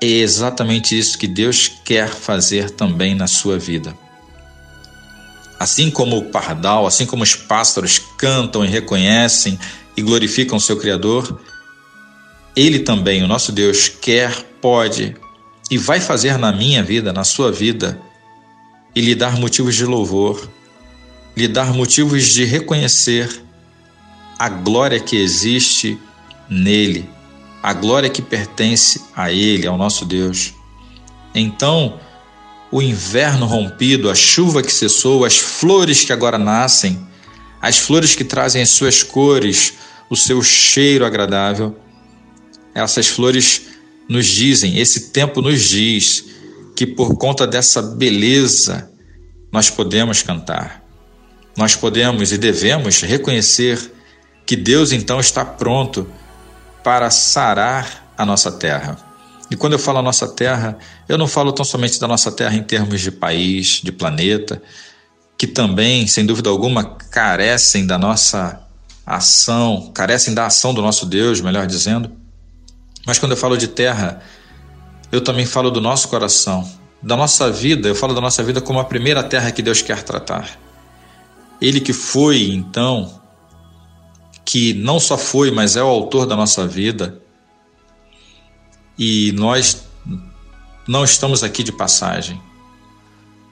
É 0.00 0.06
exatamente 0.06 0.96
isso 0.96 1.18
que 1.18 1.26
Deus 1.26 1.70
quer 1.84 2.08
fazer 2.08 2.70
também 2.70 3.14
na 3.14 3.26
sua 3.26 3.58
vida. 3.58 3.96
Assim 5.58 5.90
como 5.90 6.16
o 6.16 6.24
pardal, 6.26 6.86
assim 6.86 7.04
como 7.04 7.24
os 7.24 7.34
pássaros 7.34 8.00
cantam 8.16 8.64
e 8.64 8.68
reconhecem 8.68 9.58
e 9.96 10.02
glorificam 10.02 10.60
seu 10.60 10.76
Criador, 10.76 11.40
ele 12.54 12.78
também, 12.78 13.24
o 13.24 13.26
nosso 13.26 13.50
Deus, 13.50 13.88
quer, 13.88 14.32
pode 14.60 15.16
e 15.70 15.76
vai 15.76 16.00
fazer 16.00 16.38
na 16.38 16.52
minha 16.52 16.82
vida, 16.82 17.12
na 17.12 17.24
sua 17.24 17.52
vida, 17.52 18.00
e 18.94 19.00
lhe 19.00 19.14
dar 19.14 19.36
motivos 19.36 19.74
de 19.74 19.84
louvor, 19.84 20.48
lhe 21.36 21.46
dar 21.46 21.74
motivos 21.74 22.24
de 22.26 22.44
reconhecer 22.44 23.42
a 24.38 24.48
glória 24.48 25.00
que 25.00 25.16
existe 25.16 25.98
nele, 26.48 27.08
a 27.62 27.72
glória 27.72 28.08
que 28.08 28.22
pertence 28.22 29.02
a 29.14 29.32
ele, 29.32 29.66
ao 29.66 29.76
nosso 29.76 30.04
Deus. 30.04 30.54
Então, 31.34 31.98
o 32.70 32.80
inverno 32.80 33.46
rompido, 33.46 34.08
a 34.08 34.14
chuva 34.14 34.62
que 34.62 34.72
cessou, 34.72 35.24
as 35.24 35.38
flores 35.38 36.04
que 36.04 36.12
agora 36.12 36.38
nascem, 36.38 37.06
as 37.60 37.78
flores 37.78 38.14
que 38.14 38.24
trazem 38.24 38.62
as 38.62 38.70
suas 38.70 39.02
cores, 39.02 39.74
o 40.08 40.16
seu 40.16 40.42
cheiro 40.42 41.04
agradável, 41.04 41.76
essas 42.74 43.08
flores 43.08 43.62
nos 44.08 44.26
dizem, 44.26 44.78
esse 44.78 45.10
tempo 45.10 45.42
nos 45.42 45.62
diz 45.62 46.24
que 46.76 46.86
por 46.86 47.16
conta 47.16 47.46
dessa 47.46 47.82
beleza 47.82 48.90
nós 49.52 49.68
podemos 49.68 50.22
cantar. 50.22 50.84
Nós 51.56 51.74
podemos 51.74 52.30
e 52.30 52.38
devemos 52.38 53.02
reconhecer 53.02 53.97
que 54.48 54.56
Deus 54.56 54.92
então 54.92 55.20
está 55.20 55.44
pronto 55.44 56.10
para 56.82 57.10
sarar 57.10 58.10
a 58.16 58.24
nossa 58.24 58.50
terra. 58.50 58.96
E 59.50 59.56
quando 59.56 59.74
eu 59.74 59.78
falo 59.78 59.98
a 59.98 60.02
nossa 60.02 60.26
terra, 60.26 60.78
eu 61.06 61.18
não 61.18 61.28
falo 61.28 61.52
tão 61.52 61.66
somente 61.66 62.00
da 62.00 62.08
nossa 62.08 62.32
terra 62.32 62.56
em 62.56 62.62
termos 62.62 63.02
de 63.02 63.10
país, 63.10 63.82
de 63.84 63.92
planeta, 63.92 64.62
que 65.36 65.46
também, 65.46 66.06
sem 66.06 66.24
dúvida 66.24 66.48
alguma, 66.48 66.82
carecem 66.82 67.86
da 67.86 67.98
nossa 67.98 68.58
ação, 69.04 69.90
carecem 69.92 70.32
da 70.32 70.46
ação 70.46 70.72
do 70.72 70.80
nosso 70.80 71.04
Deus, 71.04 71.42
melhor 71.42 71.66
dizendo, 71.66 72.10
mas 73.06 73.18
quando 73.18 73.32
eu 73.32 73.36
falo 73.36 73.54
de 73.54 73.68
terra, 73.68 74.22
eu 75.12 75.20
também 75.20 75.44
falo 75.44 75.70
do 75.70 75.80
nosso 75.80 76.08
coração, 76.08 76.66
da 77.02 77.18
nossa 77.18 77.52
vida. 77.52 77.86
Eu 77.86 77.94
falo 77.94 78.14
da 78.14 78.20
nossa 78.22 78.42
vida 78.42 78.62
como 78.62 78.78
a 78.78 78.84
primeira 78.84 79.22
terra 79.22 79.50
que 79.50 79.60
Deus 79.60 79.82
quer 79.82 80.02
tratar. 80.02 80.58
Ele 81.60 81.80
que 81.80 81.92
foi, 81.92 82.48
então, 82.48 83.18
que 84.48 84.72
não 84.72 84.98
só 84.98 85.18
foi, 85.18 85.50
mas 85.50 85.76
é 85.76 85.82
o 85.82 85.86
autor 85.86 86.24
da 86.24 86.34
nossa 86.34 86.66
vida. 86.66 87.20
E 88.98 89.30
nós 89.32 89.84
não 90.86 91.04
estamos 91.04 91.44
aqui 91.44 91.62
de 91.62 91.70
passagem. 91.70 92.40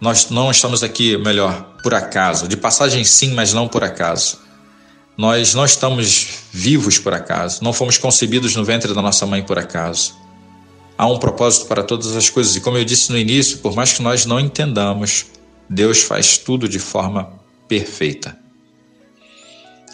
Nós 0.00 0.30
não 0.30 0.50
estamos 0.50 0.82
aqui, 0.82 1.18
melhor, 1.18 1.76
por 1.82 1.92
acaso. 1.92 2.48
De 2.48 2.56
passagem 2.56 3.04
sim, 3.04 3.34
mas 3.34 3.52
não 3.52 3.68
por 3.68 3.84
acaso. 3.84 4.38
Nós 5.18 5.52
não 5.52 5.66
estamos 5.66 6.28
vivos 6.50 6.98
por 6.98 7.12
acaso, 7.12 7.62
não 7.62 7.74
fomos 7.74 7.98
concebidos 7.98 8.56
no 8.56 8.64
ventre 8.64 8.94
da 8.94 9.02
nossa 9.02 9.26
mãe 9.26 9.42
por 9.42 9.58
acaso. 9.58 10.14
há 10.96 11.06
um 11.06 11.18
propósito 11.18 11.66
para 11.66 11.82
todas 11.82 12.16
as 12.16 12.30
coisas. 12.30 12.56
E 12.56 12.60
como 12.62 12.78
eu 12.78 12.86
disse 12.86 13.12
no 13.12 13.18
início, 13.18 13.58
por 13.58 13.76
mais 13.76 13.92
que 13.92 14.00
nós 14.00 14.24
não 14.24 14.40
entendamos, 14.40 15.26
Deus 15.68 16.00
faz 16.00 16.38
tudo 16.38 16.66
de 16.66 16.78
forma 16.78 17.34
perfeita. 17.68 18.45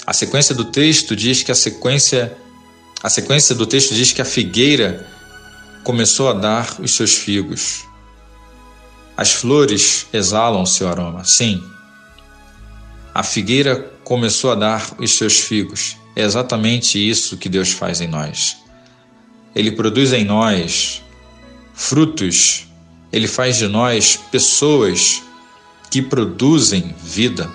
A 0.06 0.12
sequência 0.12 0.54
do 0.54 0.64
texto 0.64 1.14
diz 1.14 1.42
que 1.42 1.52
a 1.52 1.54
sequência 1.54 2.36
a 3.02 3.10
sequência 3.10 3.54
do 3.54 3.66
texto 3.66 3.94
diz 3.94 4.12
que 4.12 4.22
a 4.22 4.24
figueira 4.24 5.08
começou 5.82 6.28
a 6.28 6.32
dar 6.32 6.80
os 6.80 6.94
seus 6.94 7.14
figos. 7.14 7.84
As 9.16 9.32
flores 9.32 10.06
exalam 10.12 10.64
seu 10.64 10.88
aroma. 10.88 11.24
Sim. 11.24 11.62
A 13.12 13.24
figueira 13.24 13.92
começou 14.04 14.52
a 14.52 14.54
dar 14.54 14.94
os 14.98 15.12
seus 15.16 15.40
figos. 15.40 15.96
É 16.14 16.22
exatamente 16.22 16.96
isso 16.96 17.36
que 17.36 17.48
Deus 17.48 17.72
faz 17.72 18.00
em 18.00 18.06
nós. 18.06 18.56
Ele 19.54 19.72
produz 19.72 20.12
em 20.12 20.24
nós 20.24 21.02
frutos, 21.74 22.66
ele 23.12 23.26
faz 23.26 23.56
de 23.56 23.66
nós 23.66 24.16
pessoas 24.30 25.22
que 25.90 26.00
produzem 26.00 26.94
vida. 27.02 27.50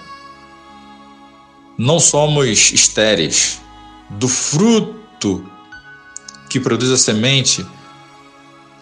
Não 1.78 2.00
somos 2.00 2.72
estéreis. 2.72 3.62
Do 4.10 4.28
fruto 4.28 5.46
que 6.50 6.60
produz 6.60 6.90
a 6.92 6.98
semente, 6.98 7.66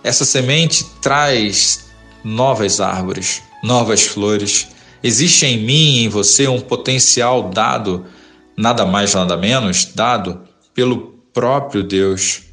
essa 0.04 0.24
semente 0.24 0.86
traz 1.02 1.88
novas 2.24 2.80
árvores, 2.80 3.42
novas 3.64 4.04
flores. 4.04 4.68
Existe 5.04 5.46
em 5.46 5.58
mim 5.58 5.98
e 5.98 6.06
em 6.06 6.10
você 6.10 6.48
um 6.48 6.62
potencial 6.62 7.50
dado, 7.50 8.06
nada 8.56 8.86
mais, 8.86 9.14
nada 9.14 9.36
menos, 9.36 9.86
dado 9.86 10.42
pelo 10.74 11.16
próprio 11.34 11.84
Deus 11.84 12.46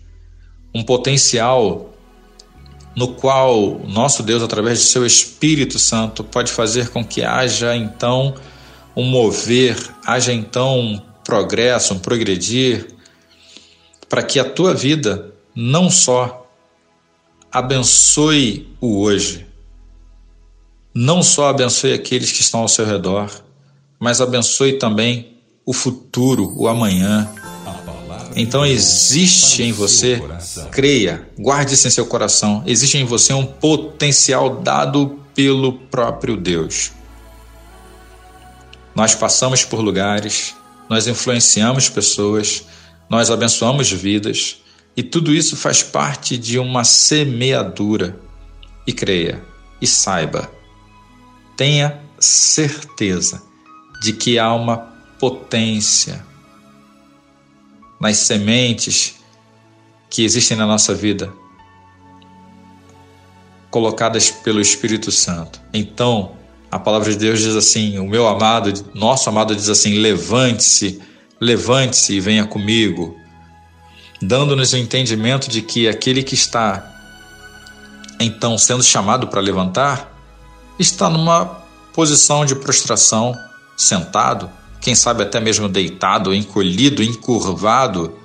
um 0.75 0.82
potencial 0.82 1.92
no 2.96 3.14
qual 3.14 3.80
nosso 3.87 4.22
Deus, 4.22 4.42
através 4.42 4.78
de 4.78 4.84
seu 4.87 5.06
Espírito 5.06 5.78
Santo, 5.78 6.22
pode 6.22 6.52
fazer 6.52 6.88
com 6.88 7.04
que 7.04 7.22
haja 7.22 7.75
então 7.75 8.34
um 8.96 9.04
mover, 9.04 9.76
haja 10.04 10.32
então 10.32 10.78
um 10.78 11.00
progresso, 11.25 11.94
um 11.94 11.99
progredir, 11.99 12.88
para 14.08 14.22
que 14.22 14.38
a 14.38 14.44
tua 14.44 14.75
vida 14.75 15.32
não 15.54 15.90
só 15.90 16.46
abençoe 17.50 18.75
o 18.80 19.00
hoje, 19.00 19.46
não 20.94 21.22
só 21.22 21.49
abençoe 21.49 21.92
aqueles 21.92 22.32
que 22.32 22.40
estão 22.40 22.61
ao 22.61 22.68
seu 22.68 22.84
redor, 22.84 23.30
mas 23.99 24.20
abençoe 24.20 24.75
também 24.75 25.37
o 25.64 25.72
futuro, 25.72 26.52
o 26.56 26.66
amanhã, 26.66 27.30
então 28.34 28.64
existe 28.64 29.62
em 29.62 29.72
você, 29.72 30.20
creia, 30.70 31.28
guarde 31.38 31.75
isso 31.75 31.87
em 31.87 31.90
seu 31.90 32.06
coração, 32.06 32.62
existe 32.66 32.96
em 32.96 33.04
você 33.04 33.32
um 33.32 33.46
potencial 33.46 34.61
dado 34.61 35.18
pelo 35.34 35.75
próprio 35.75 36.37
Deus. 36.37 36.92
Nós 38.94 39.14
passamos 39.14 39.64
por 39.64 39.80
lugares, 39.80 40.54
nós 40.88 41.06
influenciamos 41.06 41.88
pessoas, 41.88 42.64
nós 43.08 43.30
abençoamos 43.30 43.90
vidas, 43.90 44.62
e 44.96 45.02
tudo 45.02 45.32
isso 45.32 45.56
faz 45.56 45.82
parte 45.82 46.37
de 46.37 46.58
uma 46.58 46.84
semeadura. 46.84 48.18
E 48.87 48.92
creia, 48.92 49.42
e 49.80 49.87
saiba, 49.87 50.50
tenha 51.56 52.00
certeza 52.18 53.42
de 54.02 54.12
que 54.12 54.38
há 54.38 54.52
uma 54.52 54.76
potência 55.20 56.26
nas 58.00 58.16
sementes 58.16 59.14
que 60.11 60.25
existem 60.25 60.56
na 60.56 60.66
nossa 60.66 60.92
vida, 60.92 61.32
colocadas 63.70 64.30
pelo 64.30 64.61
Espírito 64.61 65.12
Santo. 65.12 65.61
Então, 65.72 66.37
a 66.72 66.78
palavra 66.78 67.12
de 67.12 67.18
Deus 67.18 67.40
diz 67.40 67.54
assim: 67.54 67.98
o 67.98 68.08
meu 68.08 68.26
amado, 68.26 68.72
nosso 68.94 69.28
amado 69.28 69.54
diz 69.54 69.68
assim: 69.68 69.98
levante-se, 69.98 71.02
levante-se 71.38 72.14
e 72.14 72.20
venha 72.20 72.46
comigo, 72.46 73.14
dando-nos 74.22 74.72
o 74.72 74.78
entendimento 74.78 75.50
de 75.50 75.61
que 75.61 75.87
aquele 75.87 76.22
que 76.22 76.35
está 76.35 76.88
então 78.18 78.56
sendo 78.56 78.82
chamado 78.82 79.28
para 79.28 79.42
levantar 79.42 80.16
está 80.78 81.11
numa 81.11 81.44
posição 81.92 82.46
de 82.46 82.54
prostração, 82.54 83.37
sentado, 83.76 84.50
quem 84.80 84.94
sabe 84.94 85.24
até 85.24 85.38
mesmo 85.38 85.68
deitado, 85.68 86.35
encolhido, 86.35 87.02
encurvado. 87.02 88.16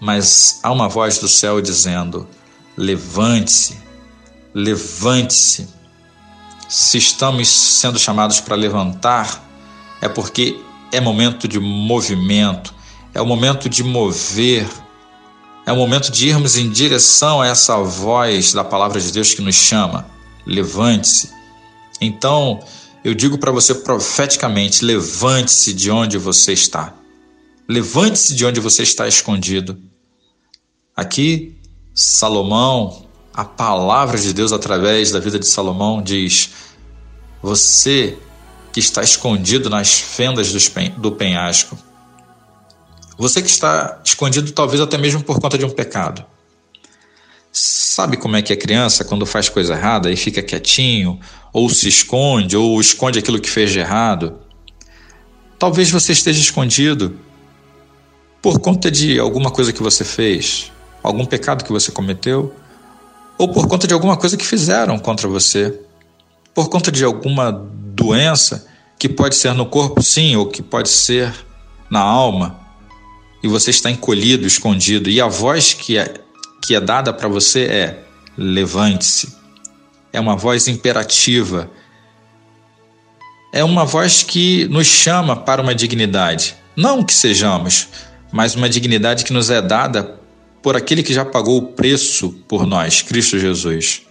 Mas 0.00 0.58
há 0.60 0.72
uma 0.72 0.88
voz 0.88 1.18
do 1.18 1.28
céu 1.28 1.60
dizendo: 1.60 2.26
levante-se, 2.76 3.78
levante-se. 4.52 5.75
Se 6.68 6.98
estamos 6.98 7.48
sendo 7.48 7.98
chamados 7.98 8.40
para 8.40 8.56
levantar, 8.56 9.44
é 10.00 10.08
porque 10.08 10.58
é 10.92 11.00
momento 11.00 11.46
de 11.46 11.58
movimento, 11.58 12.74
é 13.14 13.20
o 13.20 13.26
momento 13.26 13.68
de 13.68 13.82
mover, 13.82 14.68
é 15.64 15.72
o 15.72 15.76
momento 15.76 16.10
de 16.10 16.28
irmos 16.28 16.56
em 16.56 16.70
direção 16.70 17.40
a 17.40 17.46
essa 17.46 17.76
voz 17.78 18.52
da 18.52 18.64
palavra 18.64 19.00
de 19.00 19.12
Deus 19.12 19.34
que 19.34 19.42
nos 19.42 19.54
chama. 19.54 20.06
Levante-se. 20.44 21.30
Então, 22.00 22.60
eu 23.02 23.14
digo 23.14 23.38
para 23.38 23.50
você 23.52 23.74
profeticamente: 23.74 24.84
levante-se 24.84 25.72
de 25.72 25.90
onde 25.90 26.18
você 26.18 26.52
está. 26.52 26.94
Levante-se 27.68 28.34
de 28.34 28.44
onde 28.44 28.60
você 28.60 28.82
está 28.82 29.08
escondido. 29.08 29.80
Aqui, 30.94 31.56
Salomão, 31.94 33.05
a 33.36 33.44
palavra 33.44 34.18
de 34.18 34.32
Deus 34.32 34.50
através 34.50 35.10
da 35.10 35.20
vida 35.20 35.38
de 35.38 35.46
Salomão 35.46 36.02
diz: 36.02 36.50
Você 37.42 38.16
que 38.72 38.80
está 38.80 39.02
escondido 39.02 39.68
nas 39.68 40.00
fendas 40.00 40.52
do 40.96 41.12
penhasco, 41.12 41.78
você 43.18 43.42
que 43.42 43.50
está 43.50 44.00
escondido 44.02 44.50
talvez 44.52 44.80
até 44.80 44.96
mesmo 44.96 45.22
por 45.22 45.38
conta 45.38 45.58
de 45.58 45.64
um 45.66 45.70
pecado. 45.70 46.24
Sabe 47.52 48.18
como 48.18 48.36
é 48.36 48.42
que 48.42 48.52
é 48.52 48.56
criança 48.56 49.04
quando 49.04 49.24
faz 49.24 49.48
coisa 49.48 49.72
errada 49.74 50.10
e 50.10 50.16
fica 50.16 50.42
quietinho, 50.42 51.18
ou 51.52 51.70
se 51.70 51.88
esconde, 51.88 52.54
ou 52.54 52.78
esconde 52.78 53.18
aquilo 53.18 53.40
que 53.40 53.48
fez 53.48 53.70
de 53.70 53.78
errado? 53.78 54.38
Talvez 55.58 55.90
você 55.90 56.12
esteja 56.12 56.38
escondido 56.38 57.18
por 58.42 58.60
conta 58.60 58.90
de 58.90 59.18
alguma 59.18 59.50
coisa 59.50 59.72
que 59.72 59.82
você 59.82 60.04
fez, 60.04 60.70
algum 61.02 61.24
pecado 61.24 61.64
que 61.64 61.72
você 61.72 61.90
cometeu, 61.90 62.54
ou 63.38 63.48
por 63.48 63.66
conta 63.68 63.86
de 63.86 63.94
alguma 63.94 64.16
coisa 64.16 64.36
que 64.36 64.46
fizeram 64.46 64.98
contra 64.98 65.28
você, 65.28 65.78
por 66.54 66.68
conta 66.68 66.90
de 66.90 67.04
alguma 67.04 67.52
doença 67.52 68.66
que 68.98 69.08
pode 69.08 69.34
ser 69.34 69.52
no 69.54 69.66
corpo, 69.66 70.02
sim, 70.02 70.36
ou 70.36 70.46
que 70.46 70.62
pode 70.62 70.88
ser 70.88 71.32
na 71.90 72.00
alma, 72.00 72.58
e 73.42 73.48
você 73.48 73.70
está 73.70 73.90
encolhido, 73.90 74.46
escondido, 74.46 75.10
e 75.10 75.20
a 75.20 75.26
voz 75.26 75.74
que 75.74 75.98
é 75.98 76.14
que 76.66 76.74
é 76.74 76.80
dada 76.80 77.12
para 77.12 77.28
você 77.28 77.64
é: 77.64 78.04
levante-se. 78.36 79.36
É 80.12 80.18
uma 80.18 80.34
voz 80.34 80.66
imperativa. 80.66 81.70
É 83.52 83.62
uma 83.62 83.84
voz 83.84 84.22
que 84.22 84.66
nos 84.68 84.86
chama 84.86 85.36
para 85.36 85.62
uma 85.62 85.74
dignidade. 85.74 86.56
Não 86.74 87.04
que 87.04 87.14
sejamos, 87.14 87.88
mas 88.32 88.54
uma 88.54 88.68
dignidade 88.68 89.24
que 89.24 89.32
nos 89.32 89.48
é 89.48 89.62
dada 89.62 90.18
por 90.62 90.76
aquele 90.76 91.02
que 91.02 91.14
já 91.14 91.24
pagou 91.24 91.58
o 91.58 91.68
preço 91.68 92.30
por 92.48 92.66
nós, 92.66 93.02
Cristo 93.02 93.38
Jesus. 93.38 94.02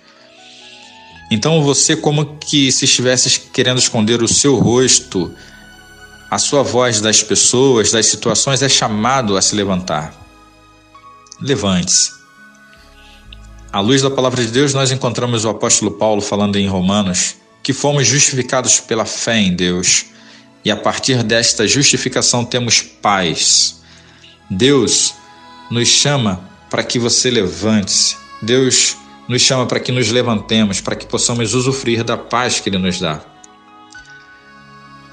Então 1.32 1.64
você, 1.64 1.96
como 1.96 2.38
que 2.38 2.72
se 2.72 2.86
estivesse 2.86 3.40
querendo 3.52 3.80
esconder 3.80 4.22
o 4.22 4.28
seu 4.28 4.56
rosto, 4.56 5.34
a 6.30 6.38
sua 6.38 6.64
voz 6.64 7.02
das 7.02 7.24
pessoas, 7.24 7.92
das 7.92 8.06
situações, 8.06 8.62
é 8.62 8.70
chamado 8.70 9.36
a 9.36 9.42
se 9.42 9.56
levantar. 9.56 10.14
Levante-se. 11.42 12.12
À 13.72 13.80
luz 13.82 14.02
da 14.02 14.10
palavra 14.10 14.46
de 14.46 14.52
Deus, 14.52 14.74
nós 14.74 14.92
encontramos 14.92 15.44
o 15.44 15.50
apóstolo 15.50 15.92
Paulo 15.92 16.22
falando 16.22 16.56
em 16.56 16.68
Romanos 16.68 17.36
que 17.62 17.74
fomos 17.74 18.08
justificados 18.08 18.80
pela 18.80 19.06
fé 19.06 19.40
em 19.40 19.54
Deus 19.54 20.06
e 20.64 20.72
a 20.72 20.78
partir 20.78 21.24
desta 21.24 21.68
justificação 21.68 22.46
temos 22.46 22.82
paz. 22.82 23.82
Deus 24.50 25.14
nos 25.70 25.88
chama 25.88 26.42
para 26.70 26.84
que 26.84 27.00
você 27.00 27.30
levante-se. 27.30 28.18
Deus 28.42 28.98
nos 29.28 29.42
chama 29.42 29.66
para 29.66 29.80
que 29.80 29.92
nos 29.92 30.10
levantemos, 30.12 30.82
para 30.82 30.96
que 30.96 31.06
possamos 31.06 31.54
usufruir 31.54 32.04
da 32.04 32.18
paz 32.18 32.60
que 32.60 32.70
Ele 32.70 32.78
nos 32.78 33.00
dá. 33.00 33.22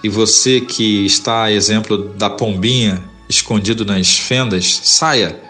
E 0.03 0.09
você 0.09 0.61
que 0.61 1.07
está, 1.07 1.51
exemplo 1.51 2.09
da 2.15 2.29
pombinha 2.29 3.03
escondido 3.29 3.85
nas 3.85 4.19
fendas, 4.19 4.81
saia, 4.83 5.41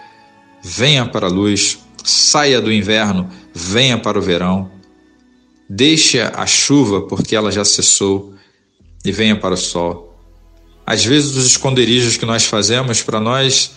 venha 0.63 1.07
para 1.07 1.27
a 1.27 1.31
luz, 1.31 1.79
Saia 2.05 2.61
do 2.61 2.73
inverno, 2.73 3.31
venha 3.55 3.97
para 3.97 4.19
o 4.19 4.23
verão. 4.23 4.71
Deixe 5.69 6.21
a 6.21 6.47
chuva, 6.47 7.03
porque 7.03 7.37
ela 7.37 7.53
já 7.53 7.65
cessou, 7.65 8.35
e 9.05 9.13
venha 9.13 9.37
para 9.37 9.55
o 9.55 9.57
sol. 9.57 10.19
Às 10.85 11.05
vezes, 11.05 11.37
os 11.37 11.47
esconderijos 11.47 12.17
que 12.17 12.27
nós 12.27 12.45
fazemos 12.45 13.03
para 13.03 13.21
nós 13.21 13.73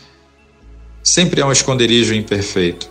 sempre 1.06 1.40
é 1.40 1.46
um 1.46 1.52
esconderijo 1.52 2.16
imperfeito. 2.16 2.90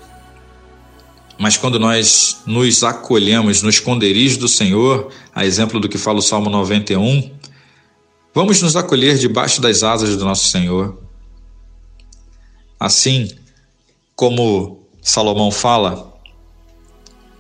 Mas 1.37 1.57
quando 1.57 1.81
nós 1.81 2.43
nos 2.47 2.85
acolhemos 2.85 3.61
no 3.61 3.69
esconderijo 3.69 4.39
do 4.39 4.47
Senhor, 4.47 5.11
a 5.35 5.45
exemplo 5.45 5.81
do 5.81 5.89
que 5.89 5.99
fala 5.99 6.21
o 6.21 6.23
Salmo 6.23 6.49
91, 6.49 7.33
vamos 8.33 8.63
nos 8.63 8.77
acolher 8.77 9.19
debaixo 9.19 9.61
das 9.61 9.83
asas 9.83 10.17
do 10.17 10.25
nosso 10.25 10.49
Senhor. 10.49 10.97
Assim 12.79 13.29
como 14.15 14.87
Salomão 15.03 15.51
fala, 15.51 16.15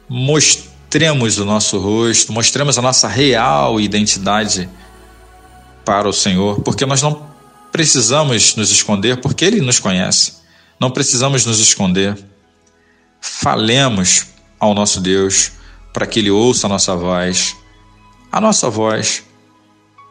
mostremos 0.09 1.39
o 1.39 1.45
nosso 1.45 1.79
rosto, 1.79 2.33
mostremos 2.33 2.77
a 2.77 2.83
nossa 2.83 3.07
real 3.07 3.81
identidade 3.81 4.69
para 5.85 6.09
o 6.09 6.13
Senhor, 6.13 6.63
porque 6.63 6.85
nós 6.85 7.01
não 7.01 7.29
precisamos 7.71 8.57
nos 8.57 8.73
esconder, 8.73 9.21
porque 9.21 9.45
Ele 9.45 9.61
nos 9.61 9.79
conhece. 9.79 10.44
Não 10.81 10.91
precisamos 10.91 11.47
nos 11.47 11.61
esconder. 11.61 12.19
Falemos 13.21 14.27
ao 14.59 14.75
nosso 14.75 15.01
Deus 15.01 15.53
para 15.93 16.07
que 16.07 16.19
Ele 16.19 16.31
ouça 16.31 16.67
a 16.67 16.71
nossa 16.71 16.95
voz, 16.97 17.57
a 18.31 18.41
nossa 18.41 18.69
voz, 18.69 19.23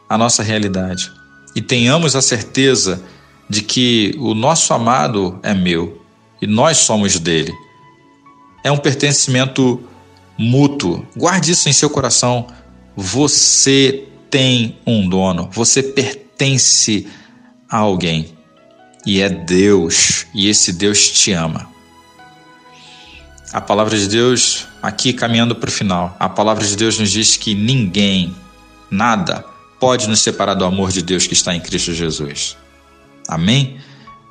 a 0.08 0.16
nossa 0.16 0.42
realidade. 0.42 1.12
E 1.54 1.60
tenhamos 1.60 2.16
a 2.16 2.22
certeza 2.22 3.02
de 3.48 3.62
que 3.62 4.14
o 4.18 4.34
nosso 4.34 4.72
amado 4.72 5.38
é 5.42 5.54
meu 5.54 6.02
e 6.40 6.46
nós 6.46 6.78
somos 6.78 7.18
dele. 7.18 7.52
É 8.62 8.72
um 8.72 8.78
pertencimento 8.78 9.82
mútuo. 10.38 11.06
Guarde 11.16 11.52
isso 11.52 11.68
em 11.68 11.72
seu 11.72 11.90
coração. 11.90 12.46
Você 12.96 14.04
tem 14.30 14.78
um 14.86 15.08
dono, 15.08 15.48
você 15.52 15.82
pertence 15.82 17.06
a 17.68 17.78
alguém. 17.78 18.33
E 19.06 19.20
é 19.20 19.28
Deus, 19.28 20.26
e 20.34 20.48
esse 20.48 20.72
Deus 20.72 21.10
te 21.10 21.32
ama. 21.32 21.68
A 23.52 23.60
palavra 23.60 23.96
de 23.96 24.08
Deus, 24.08 24.66
aqui 24.82 25.12
caminhando 25.12 25.54
para 25.54 25.68
o 25.68 25.72
final, 25.72 26.16
a 26.18 26.28
palavra 26.28 26.66
de 26.66 26.74
Deus 26.74 26.98
nos 26.98 27.10
diz 27.10 27.36
que 27.36 27.54
ninguém, 27.54 28.34
nada, 28.90 29.44
pode 29.78 30.08
nos 30.08 30.20
separar 30.20 30.54
do 30.54 30.64
amor 30.64 30.90
de 30.90 31.02
Deus 31.02 31.26
que 31.26 31.34
está 31.34 31.54
em 31.54 31.60
Cristo 31.60 31.92
Jesus. 31.92 32.56
Amém? 33.28 33.78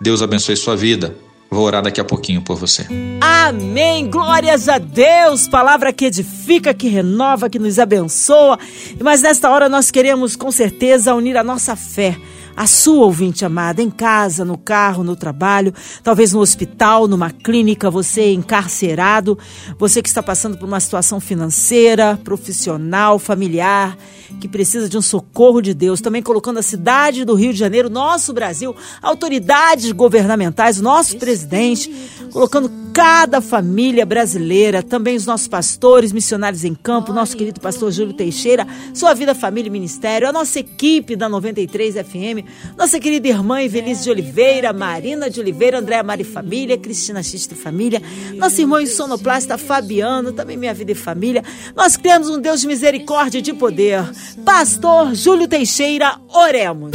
Deus 0.02 0.22
abençoe 0.22 0.58
sua 0.58 0.76
vida. 0.76 1.16
Vou 1.50 1.66
orar 1.66 1.84
daqui 1.84 2.02
a 2.02 2.04
pouquinho 2.04 2.42
por 2.42 2.58
você. 2.58 2.88
Amém. 3.22 4.10
Glórias 4.10 4.68
a 4.68 4.80
Deus. 4.80 5.48
Palavra 5.48 5.94
que 5.94 6.06
edifica, 6.06 6.74
que 6.74 6.88
renova, 6.88 7.48
que 7.48 7.60
nos 7.60 7.78
abençoa. 7.78 8.58
Mas 9.00 9.22
nesta 9.22 9.52
hora 9.52 9.70
nós 9.70 9.92
queremos 9.92 10.36
com 10.36 10.52
certeza 10.52 11.14
unir 11.14 11.38
a 11.38 11.44
nossa 11.44 11.76
fé 11.76 12.18
a 12.56 12.68
sua 12.68 13.06
ouvinte 13.06 13.44
amada, 13.44 13.82
em 13.82 13.90
casa, 13.90 14.46
no 14.46 14.58
carro, 14.58 15.04
no 15.04 15.16
trabalho, 15.16 15.74
talvez 16.04 16.34
no 16.34 16.40
hospital, 16.40 17.08
numa 17.08 17.32
clínica, 17.32 17.90
você 17.90 18.34
encarcerado, 18.34 19.38
você 19.78 20.02
que 20.02 20.10
está 20.10 20.22
passando 20.22 20.58
por 20.58 20.68
uma 20.68 20.80
situação 20.80 21.20
financeira, 21.20 22.20
profissional, 22.24 23.18
familiar, 23.18 23.98
que 24.40 24.48
precisa 24.48 24.88
de 24.90 24.98
um 24.98 25.02
socorro 25.02 25.62
de 25.62 25.74
Deus, 25.74 26.02
também 26.02 26.22
colocando 26.22 26.60
a 26.60 26.64
cidade 26.64 27.26
do 27.26 27.34
Rio 27.34 27.54
de 27.54 27.60
Janeiro, 27.60 27.90
nosso 27.90 28.34
Brasil, 28.34 28.76
autoridades 29.02 29.92
governamentais, 29.92 30.80
nosso 30.80 31.18
presidente, 31.18 31.92
colocando 32.32 32.83
cada 32.94 33.42
família 33.42 34.06
brasileira, 34.06 34.84
também 34.84 35.16
os 35.16 35.26
nossos 35.26 35.48
pastores, 35.48 36.12
missionários 36.12 36.64
em 36.64 36.76
campo, 36.76 37.12
nosso 37.12 37.36
querido 37.36 37.60
pastor 37.60 37.92
Júlio 37.92 38.14
Teixeira, 38.14 38.68
sua 38.94 39.16
vida, 39.16 39.34
família 39.34 39.68
e 39.68 39.72
ministério, 39.72 40.30
a 40.30 40.32
nossa 40.32 40.60
equipe 40.60 41.16
da 41.16 41.28
93 41.28 41.96
FM, 41.96 42.46
nossa 42.78 43.00
querida 43.00 43.28
irmã 43.28 43.64
Evelise 43.64 44.04
de 44.04 44.12
Oliveira, 44.12 44.72
Marina 44.72 45.28
de 45.28 45.40
Oliveira, 45.40 45.80
Andréa 45.80 46.04
Mari 46.04 46.24
Família, 46.24 46.78
Cristina 46.78 47.24
Xista 47.24 47.56
Família, 47.56 48.00
nosso 48.36 48.62
irmão 48.62 48.86
sonoplasta 48.86 49.58
Fabiano, 49.58 50.32
também 50.32 50.56
minha 50.56 50.74
vida 50.74 50.92
e 50.92 50.96
família. 50.96 51.44
Nós 51.76 51.98
criamos 51.98 52.30
um 52.30 52.40
Deus 52.40 52.62
de 52.62 52.68
misericórdia 52.68 53.40
e 53.40 53.42
de 53.42 53.54
poder. 53.54 54.04
Pastor 54.46 55.16
Júlio 55.16 55.48
Teixeira, 55.48 56.20
oremos. 56.30 56.92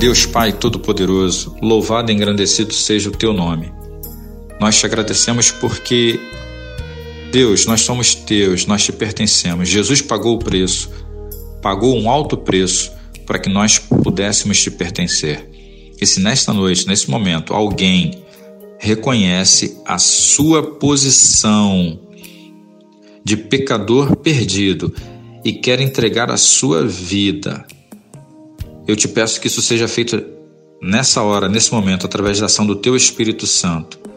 Deus 0.00 0.24
Pai 0.24 0.52
Todo-Poderoso, 0.52 1.54
louvado 1.60 2.10
e 2.10 2.14
engrandecido 2.14 2.72
seja 2.72 3.10
o 3.10 3.12
teu 3.12 3.34
nome. 3.34 3.81
Nós 4.62 4.78
te 4.78 4.86
agradecemos 4.86 5.50
porque, 5.50 6.20
Deus, 7.32 7.66
nós 7.66 7.80
somos 7.80 8.14
teus, 8.14 8.64
nós 8.64 8.84
te 8.84 8.92
pertencemos. 8.92 9.68
Jesus 9.68 10.00
pagou 10.00 10.36
o 10.36 10.38
preço, 10.38 10.88
pagou 11.60 11.98
um 11.98 12.08
alto 12.08 12.36
preço 12.36 12.92
para 13.26 13.40
que 13.40 13.48
nós 13.48 13.80
pudéssemos 13.80 14.62
te 14.62 14.70
pertencer. 14.70 15.50
E 16.00 16.06
se 16.06 16.20
nesta 16.20 16.52
noite, 16.52 16.86
nesse 16.86 17.10
momento, 17.10 17.52
alguém 17.52 18.22
reconhece 18.78 19.76
a 19.84 19.98
sua 19.98 20.62
posição 20.62 21.98
de 23.24 23.36
pecador 23.36 24.14
perdido 24.14 24.94
e 25.44 25.54
quer 25.54 25.80
entregar 25.80 26.30
a 26.30 26.36
sua 26.36 26.86
vida, 26.86 27.66
eu 28.86 28.94
te 28.94 29.08
peço 29.08 29.40
que 29.40 29.48
isso 29.48 29.60
seja 29.60 29.88
feito 29.88 30.22
nessa 30.80 31.20
hora, 31.20 31.48
nesse 31.48 31.72
momento, 31.72 32.06
através 32.06 32.38
da 32.38 32.46
ação 32.46 32.64
do 32.64 32.76
teu 32.76 32.94
Espírito 32.94 33.44
Santo 33.44 34.11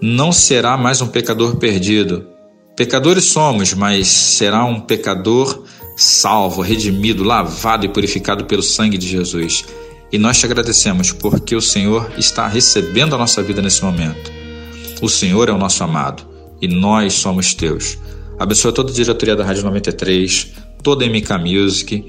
não 0.00 0.32
será 0.32 0.76
mais 0.76 1.00
um 1.02 1.08
pecador 1.08 1.56
perdido. 1.56 2.26
Pecadores 2.74 3.26
somos, 3.26 3.74
mas 3.74 4.08
será 4.08 4.64
um 4.64 4.80
pecador 4.80 5.64
salvo, 5.96 6.62
redimido, 6.62 7.22
lavado 7.22 7.84
e 7.84 7.88
purificado 7.88 8.46
pelo 8.46 8.62
sangue 8.62 8.96
de 8.96 9.06
Jesus. 9.06 9.64
E 10.10 10.18
nós 10.18 10.38
te 10.38 10.46
agradecemos 10.46 11.12
porque 11.12 11.54
o 11.54 11.60
Senhor 11.60 12.10
está 12.16 12.48
recebendo 12.48 13.14
a 13.14 13.18
nossa 13.18 13.42
vida 13.42 13.60
nesse 13.60 13.84
momento. 13.84 14.32
O 15.02 15.08
Senhor 15.08 15.48
é 15.48 15.52
o 15.52 15.58
nosso 15.58 15.84
amado 15.84 16.26
e 16.60 16.66
nós 16.66 17.14
somos 17.14 17.54
teus. 17.54 17.98
Abençoa 18.38 18.72
toda 18.72 18.90
a 18.90 18.94
diretoria 18.94 19.36
da 19.36 19.44
Rádio 19.44 19.62
93, 19.64 20.52
toda 20.82 21.04
a 21.04 21.08
MK 21.08 21.38
Music. 21.38 22.04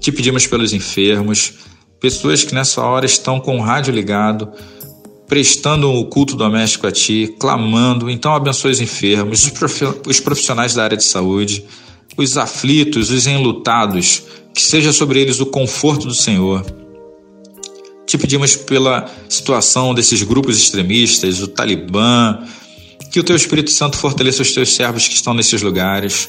Te 0.00 0.10
pedimos 0.10 0.46
pelos 0.46 0.72
enfermos, 0.72 1.54
pessoas 2.00 2.42
que 2.42 2.52
nessa 2.52 2.82
hora 2.82 3.06
estão 3.06 3.38
com 3.38 3.58
o 3.58 3.62
rádio 3.62 3.94
ligado, 3.94 4.52
prestando 5.32 5.90
o 5.90 6.04
culto 6.04 6.36
doméstico 6.36 6.86
a 6.86 6.92
Ti, 6.92 7.34
clamando. 7.40 8.10
Então, 8.10 8.34
abençoe 8.34 8.70
os 8.70 8.82
enfermos, 8.82 9.50
os 10.06 10.20
profissionais 10.20 10.74
da 10.74 10.84
área 10.84 10.96
de 10.98 11.04
saúde, 11.04 11.64
os 12.18 12.36
aflitos, 12.36 13.08
os 13.08 13.26
enlutados, 13.26 14.24
que 14.54 14.60
seja 14.60 14.92
sobre 14.92 15.22
eles 15.22 15.40
o 15.40 15.46
conforto 15.46 16.06
do 16.06 16.14
Senhor. 16.14 16.62
Te 18.06 18.18
pedimos 18.18 18.56
pela 18.56 19.10
situação 19.26 19.94
desses 19.94 20.22
grupos 20.22 20.58
extremistas, 20.58 21.40
o 21.40 21.48
Talibã, 21.48 22.38
que 23.10 23.18
o 23.18 23.24
Teu 23.24 23.34
Espírito 23.34 23.70
Santo 23.70 23.96
fortaleça 23.96 24.42
os 24.42 24.52
Teus 24.52 24.74
servos 24.74 25.08
que 25.08 25.14
estão 25.14 25.32
nesses 25.32 25.62
lugares 25.62 26.28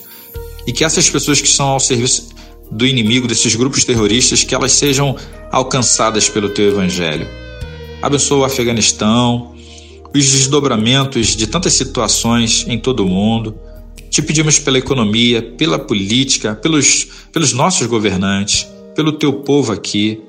e 0.66 0.72
que 0.72 0.86
essas 0.86 1.10
pessoas 1.10 1.42
que 1.42 1.48
estão 1.48 1.68
ao 1.68 1.80
serviço 1.82 2.30
do 2.72 2.88
inimigo, 2.88 3.28
desses 3.28 3.54
grupos 3.54 3.84
terroristas, 3.84 4.46
que 4.46 4.56
elas 4.56 4.72
sejam 4.72 5.14
alcançadas 5.52 6.30
pelo 6.30 6.48
Teu 6.48 6.70
Evangelho 6.70 7.44
abençoa 8.04 8.40
o 8.40 8.44
Afeganistão, 8.44 9.56
os 10.14 10.30
desdobramentos 10.30 11.36
de 11.38 11.48
tantas 11.48 11.74
situações 11.74 12.66
em 12.68 12.78
todo 12.78 13.06
o 13.06 13.08
mundo. 13.08 13.58
Te 14.10 14.22
pedimos 14.22 14.60
pela 14.60 14.78
economia, 14.78 15.42
pela 15.42 15.80
política, 15.80 16.54
pelos, 16.54 17.08
pelos 17.32 17.54
nossos 17.54 17.88
governantes, 17.88 18.68
pelo 18.94 19.14
teu 19.14 19.32
povo 19.34 19.72
aqui. 19.72 20.22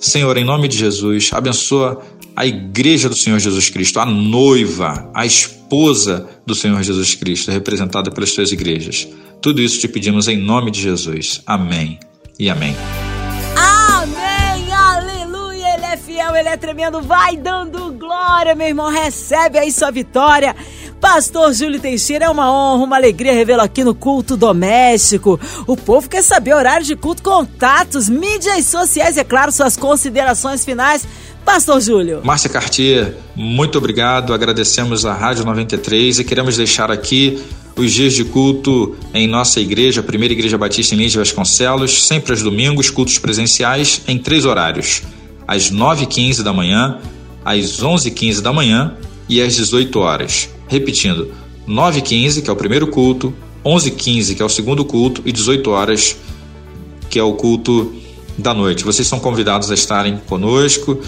Senhor, 0.00 0.36
em 0.36 0.44
nome 0.44 0.68
de 0.68 0.78
Jesus, 0.78 1.30
abençoa 1.32 2.00
a 2.36 2.46
igreja 2.46 3.08
do 3.08 3.16
Senhor 3.16 3.40
Jesus 3.40 3.68
Cristo, 3.68 3.98
a 3.98 4.06
noiva, 4.06 5.10
a 5.12 5.26
esposa 5.26 6.28
do 6.46 6.54
Senhor 6.54 6.80
Jesus 6.84 7.16
Cristo, 7.16 7.50
representada 7.50 8.12
pelas 8.12 8.32
tuas 8.32 8.52
igrejas. 8.52 9.08
Tudo 9.42 9.60
isso 9.60 9.80
te 9.80 9.88
pedimos 9.88 10.28
em 10.28 10.36
nome 10.36 10.70
de 10.70 10.80
Jesus. 10.80 11.42
Amém 11.44 11.98
e 12.38 12.48
amém. 12.48 12.76
Ele 16.38 16.48
é 16.48 16.56
tremendo. 16.56 17.02
Vai 17.02 17.36
dando 17.36 17.92
glória, 17.92 18.54
meu 18.54 18.68
irmão. 18.68 18.90
Recebe 18.90 19.58
aí 19.58 19.72
sua 19.72 19.90
vitória. 19.90 20.54
Pastor 21.00 21.52
Júlio 21.52 21.80
Teixeira, 21.80 22.26
é 22.26 22.28
uma 22.28 22.50
honra, 22.50 22.84
uma 22.84 22.96
alegria 22.96 23.32
revê-lo 23.32 23.62
aqui 23.62 23.84
no 23.84 23.94
culto 23.94 24.36
doméstico. 24.36 25.38
O 25.66 25.76
povo 25.76 26.08
quer 26.08 26.22
saber 26.22 26.54
horário 26.54 26.84
de 26.84 26.96
culto, 26.96 27.22
contatos, 27.22 28.08
mídias 28.08 28.64
sociais 28.66 29.16
e, 29.16 29.20
é 29.20 29.24
claro, 29.24 29.52
suas 29.52 29.76
considerações 29.76 30.64
finais. 30.64 31.06
Pastor 31.44 31.80
Júlio. 31.80 32.20
Márcia 32.24 32.50
Cartier, 32.50 33.14
muito 33.34 33.78
obrigado. 33.78 34.34
Agradecemos 34.34 35.06
a 35.06 35.14
Rádio 35.14 35.44
93 35.44 36.18
e 36.18 36.24
queremos 36.24 36.56
deixar 36.56 36.90
aqui 36.90 37.42
os 37.76 37.92
dias 37.92 38.12
de 38.12 38.24
culto 38.24 38.96
em 39.14 39.28
nossa 39.28 39.60
igreja, 39.60 40.02
Primeira 40.02 40.34
Igreja 40.34 40.58
Batista 40.58 40.94
em 40.94 40.98
Lins 40.98 41.12
de 41.12 41.18
Vasconcelos, 41.18 42.06
sempre 42.06 42.32
aos 42.32 42.42
domingos, 42.42 42.90
cultos 42.90 43.18
presenciais 43.18 44.02
em 44.06 44.18
três 44.18 44.44
horários 44.44 45.02
às 45.48 45.72
9h15 45.72 46.42
da 46.42 46.52
manhã, 46.52 46.98
às 47.42 47.80
11h15 47.82 48.42
da 48.42 48.52
manhã 48.52 48.94
e 49.26 49.40
às 49.40 49.56
18 49.56 49.98
horas. 49.98 50.50
Repetindo, 50.68 51.32
9h15, 51.66 52.42
que 52.42 52.50
é 52.50 52.52
o 52.52 52.56
primeiro 52.56 52.86
culto, 52.88 53.32
11h15, 53.64 54.36
que 54.36 54.42
é 54.42 54.44
o 54.44 54.48
segundo 54.50 54.84
culto, 54.84 55.22
e 55.24 55.32
18 55.32 55.70
horas, 55.70 56.16
que 57.08 57.18
é 57.18 57.22
o 57.22 57.32
culto 57.32 57.94
da 58.36 58.52
noite. 58.52 58.84
Vocês 58.84 59.08
são 59.08 59.18
convidados 59.18 59.70
a 59.70 59.74
estarem 59.74 60.18
conosco. 60.28 61.00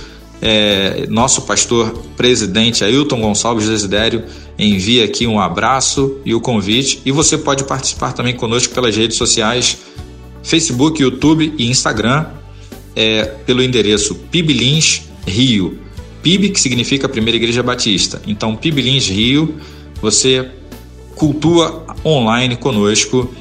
É, 0.42 1.06
nosso 1.10 1.42
pastor 1.42 1.92
presidente 2.16 2.82
Ailton 2.82 3.20
Gonçalves 3.20 3.68
Desidério 3.68 4.24
envia 4.58 5.04
aqui 5.04 5.26
um 5.26 5.38
abraço 5.38 6.16
e 6.24 6.34
o 6.34 6.40
convite. 6.40 7.02
E 7.04 7.12
você 7.12 7.36
pode 7.36 7.64
participar 7.64 8.12
também 8.12 8.34
conosco 8.34 8.72
pelas 8.72 8.96
redes 8.96 9.18
sociais, 9.18 9.76
Facebook, 10.42 11.02
YouTube 11.02 11.52
e 11.58 11.68
Instagram, 11.68 12.26
é, 12.94 13.24
pelo 13.24 13.62
endereço 13.62 14.14
Pibilins 14.30 15.02
Rio. 15.26 15.78
PIB, 16.22 16.50
que 16.50 16.60
significa 16.60 17.08
Primeira 17.08 17.36
Igreja 17.36 17.62
Batista. 17.62 18.20
Então, 18.26 18.54
Pibilins 18.54 19.08
Rio, 19.08 19.56
você 20.02 20.50
cultua 21.14 21.86
online 22.04 22.56
conosco 22.56 23.32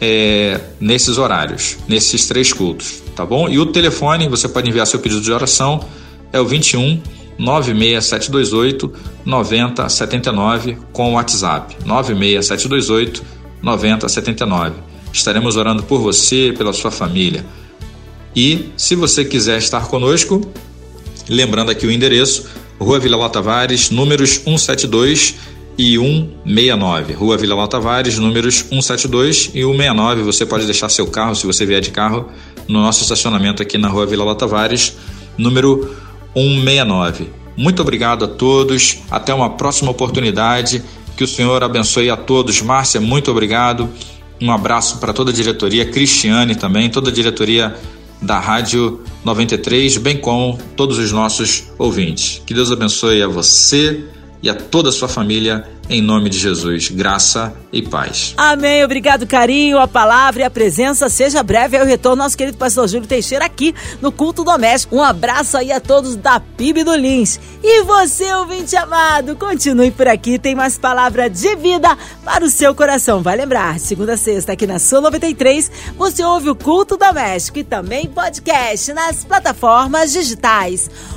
é, 0.00 0.60
nesses 0.80 1.16
horários, 1.16 1.76
nesses 1.86 2.26
três 2.26 2.52
cultos, 2.52 3.02
tá 3.14 3.24
bom? 3.24 3.48
E 3.48 3.58
o 3.58 3.66
telefone, 3.66 4.28
você 4.28 4.48
pode 4.48 4.68
enviar 4.68 4.86
seu 4.86 4.98
pedido 4.98 5.20
de 5.20 5.30
oração, 5.32 5.86
é 6.32 6.40
o 6.40 6.44
21 6.44 7.00
96728 7.38 8.92
9079 9.24 10.76
com 10.92 11.10
o 11.10 11.14
WhatsApp 11.14 11.76
96728 11.84 13.22
9079. 13.62 14.74
Estaremos 15.12 15.56
orando 15.56 15.82
por 15.82 16.00
você, 16.00 16.54
pela 16.56 16.72
sua 16.72 16.90
família. 16.90 17.44
E 18.34 18.70
se 18.76 18.94
você 18.94 19.24
quiser 19.24 19.58
estar 19.58 19.86
conosco, 19.88 20.40
lembrando 21.28 21.70
aqui 21.70 21.86
o 21.86 21.90
endereço, 21.90 22.46
Rua 22.78 22.98
Vila 22.98 23.16
Ló 23.16 23.28
Tavares, 23.28 23.90
números 23.90 24.40
172 24.44 25.34
e 25.78 25.96
169. 25.96 27.12
Rua 27.12 27.36
Vila 27.36 27.54
Ló 27.54 27.66
Tavares, 27.66 28.18
números 28.18 28.56
172 28.68 29.50
e 29.54 29.62
169. 29.62 30.22
Você 30.22 30.46
pode 30.46 30.64
deixar 30.64 30.88
seu 30.88 31.06
carro, 31.06 31.34
se 31.34 31.46
você 31.46 31.66
vier 31.66 31.80
de 31.80 31.90
carro, 31.90 32.28
no 32.66 32.80
nosso 32.80 33.02
estacionamento 33.02 33.62
aqui 33.62 33.78
na 33.78 33.88
Rua 33.88 34.06
Vila 34.06 34.24
Ló 34.24 34.34
Tavares, 34.34 34.96
número 35.36 35.94
169. 36.34 37.42
Muito 37.56 37.82
obrigado 37.82 38.24
a 38.24 38.28
todos. 38.28 38.98
Até 39.10 39.34
uma 39.34 39.50
próxima 39.50 39.90
oportunidade. 39.90 40.82
Que 41.16 41.24
o 41.24 41.28
Senhor 41.28 41.62
abençoe 41.62 42.08
a 42.08 42.16
todos. 42.16 42.62
Márcia, 42.62 43.00
muito 43.00 43.30
obrigado. 43.30 43.88
Um 44.40 44.50
abraço 44.50 44.98
para 44.98 45.12
toda 45.12 45.30
a 45.30 45.34
diretoria, 45.34 45.84
Cristiane 45.84 46.56
também, 46.56 46.90
toda 46.90 47.10
a 47.10 47.12
diretoria 47.12 47.76
da 48.22 48.38
Rádio 48.38 49.00
93, 49.24 49.98
bem 49.98 50.16
como 50.16 50.58
todos 50.76 50.98
os 50.98 51.12
nossos 51.12 51.64
ouvintes. 51.76 52.40
Que 52.46 52.54
Deus 52.54 52.70
abençoe 52.70 53.22
a 53.22 53.26
você 53.26 54.04
e 54.42 54.48
a 54.48 54.54
toda 54.54 54.88
a 54.88 54.92
sua 54.92 55.08
família, 55.08 55.66
em 55.92 56.00
nome 56.00 56.30
de 56.30 56.38
Jesus. 56.38 56.88
Graça 56.88 57.54
e 57.70 57.82
paz. 57.82 58.32
Amém. 58.36 58.82
Obrigado, 58.82 59.26
carinho, 59.26 59.78
a 59.78 59.86
palavra 59.86 60.42
e 60.42 60.44
a 60.44 60.50
presença. 60.50 61.08
Seja 61.08 61.42
breve 61.42 61.76
ao 61.76 61.84
retorno, 61.84 62.22
nosso 62.22 62.36
querido 62.36 62.56
pastor 62.56 62.88
Júlio 62.88 63.06
Teixeira 63.06 63.44
aqui 63.44 63.74
no 64.00 64.10
Culto 64.10 64.42
Doméstico. 64.42 64.96
Um 64.96 65.02
abraço 65.02 65.56
aí 65.56 65.70
a 65.70 65.80
todos 65.80 66.16
da 66.16 66.40
PIB 66.40 66.82
do 66.84 66.94
Lins. 66.94 67.38
E 67.62 67.82
você, 67.82 68.32
ouvinte 68.34 68.74
amado, 68.74 69.36
continue 69.36 69.90
por 69.90 70.08
aqui, 70.08 70.38
tem 70.38 70.54
mais 70.54 70.78
palavra 70.78 71.28
de 71.28 71.54
vida 71.56 71.96
para 72.24 72.44
o 72.44 72.50
seu 72.50 72.74
coração. 72.74 73.22
Vai 73.22 73.36
lembrar, 73.36 73.78
segunda 73.78 74.14
a 74.14 74.16
sexta 74.16 74.52
aqui 74.52 74.66
na 74.66 74.78
Sua 74.78 75.00
93, 75.00 75.70
você 75.96 76.24
ouve 76.24 76.48
o 76.48 76.54
Culto 76.54 76.96
Doméstico 76.96 77.58
e 77.58 77.64
também 77.64 78.06
podcast 78.06 78.92
nas 78.92 79.24
plataformas 79.24 80.12
digitais. 80.12 80.90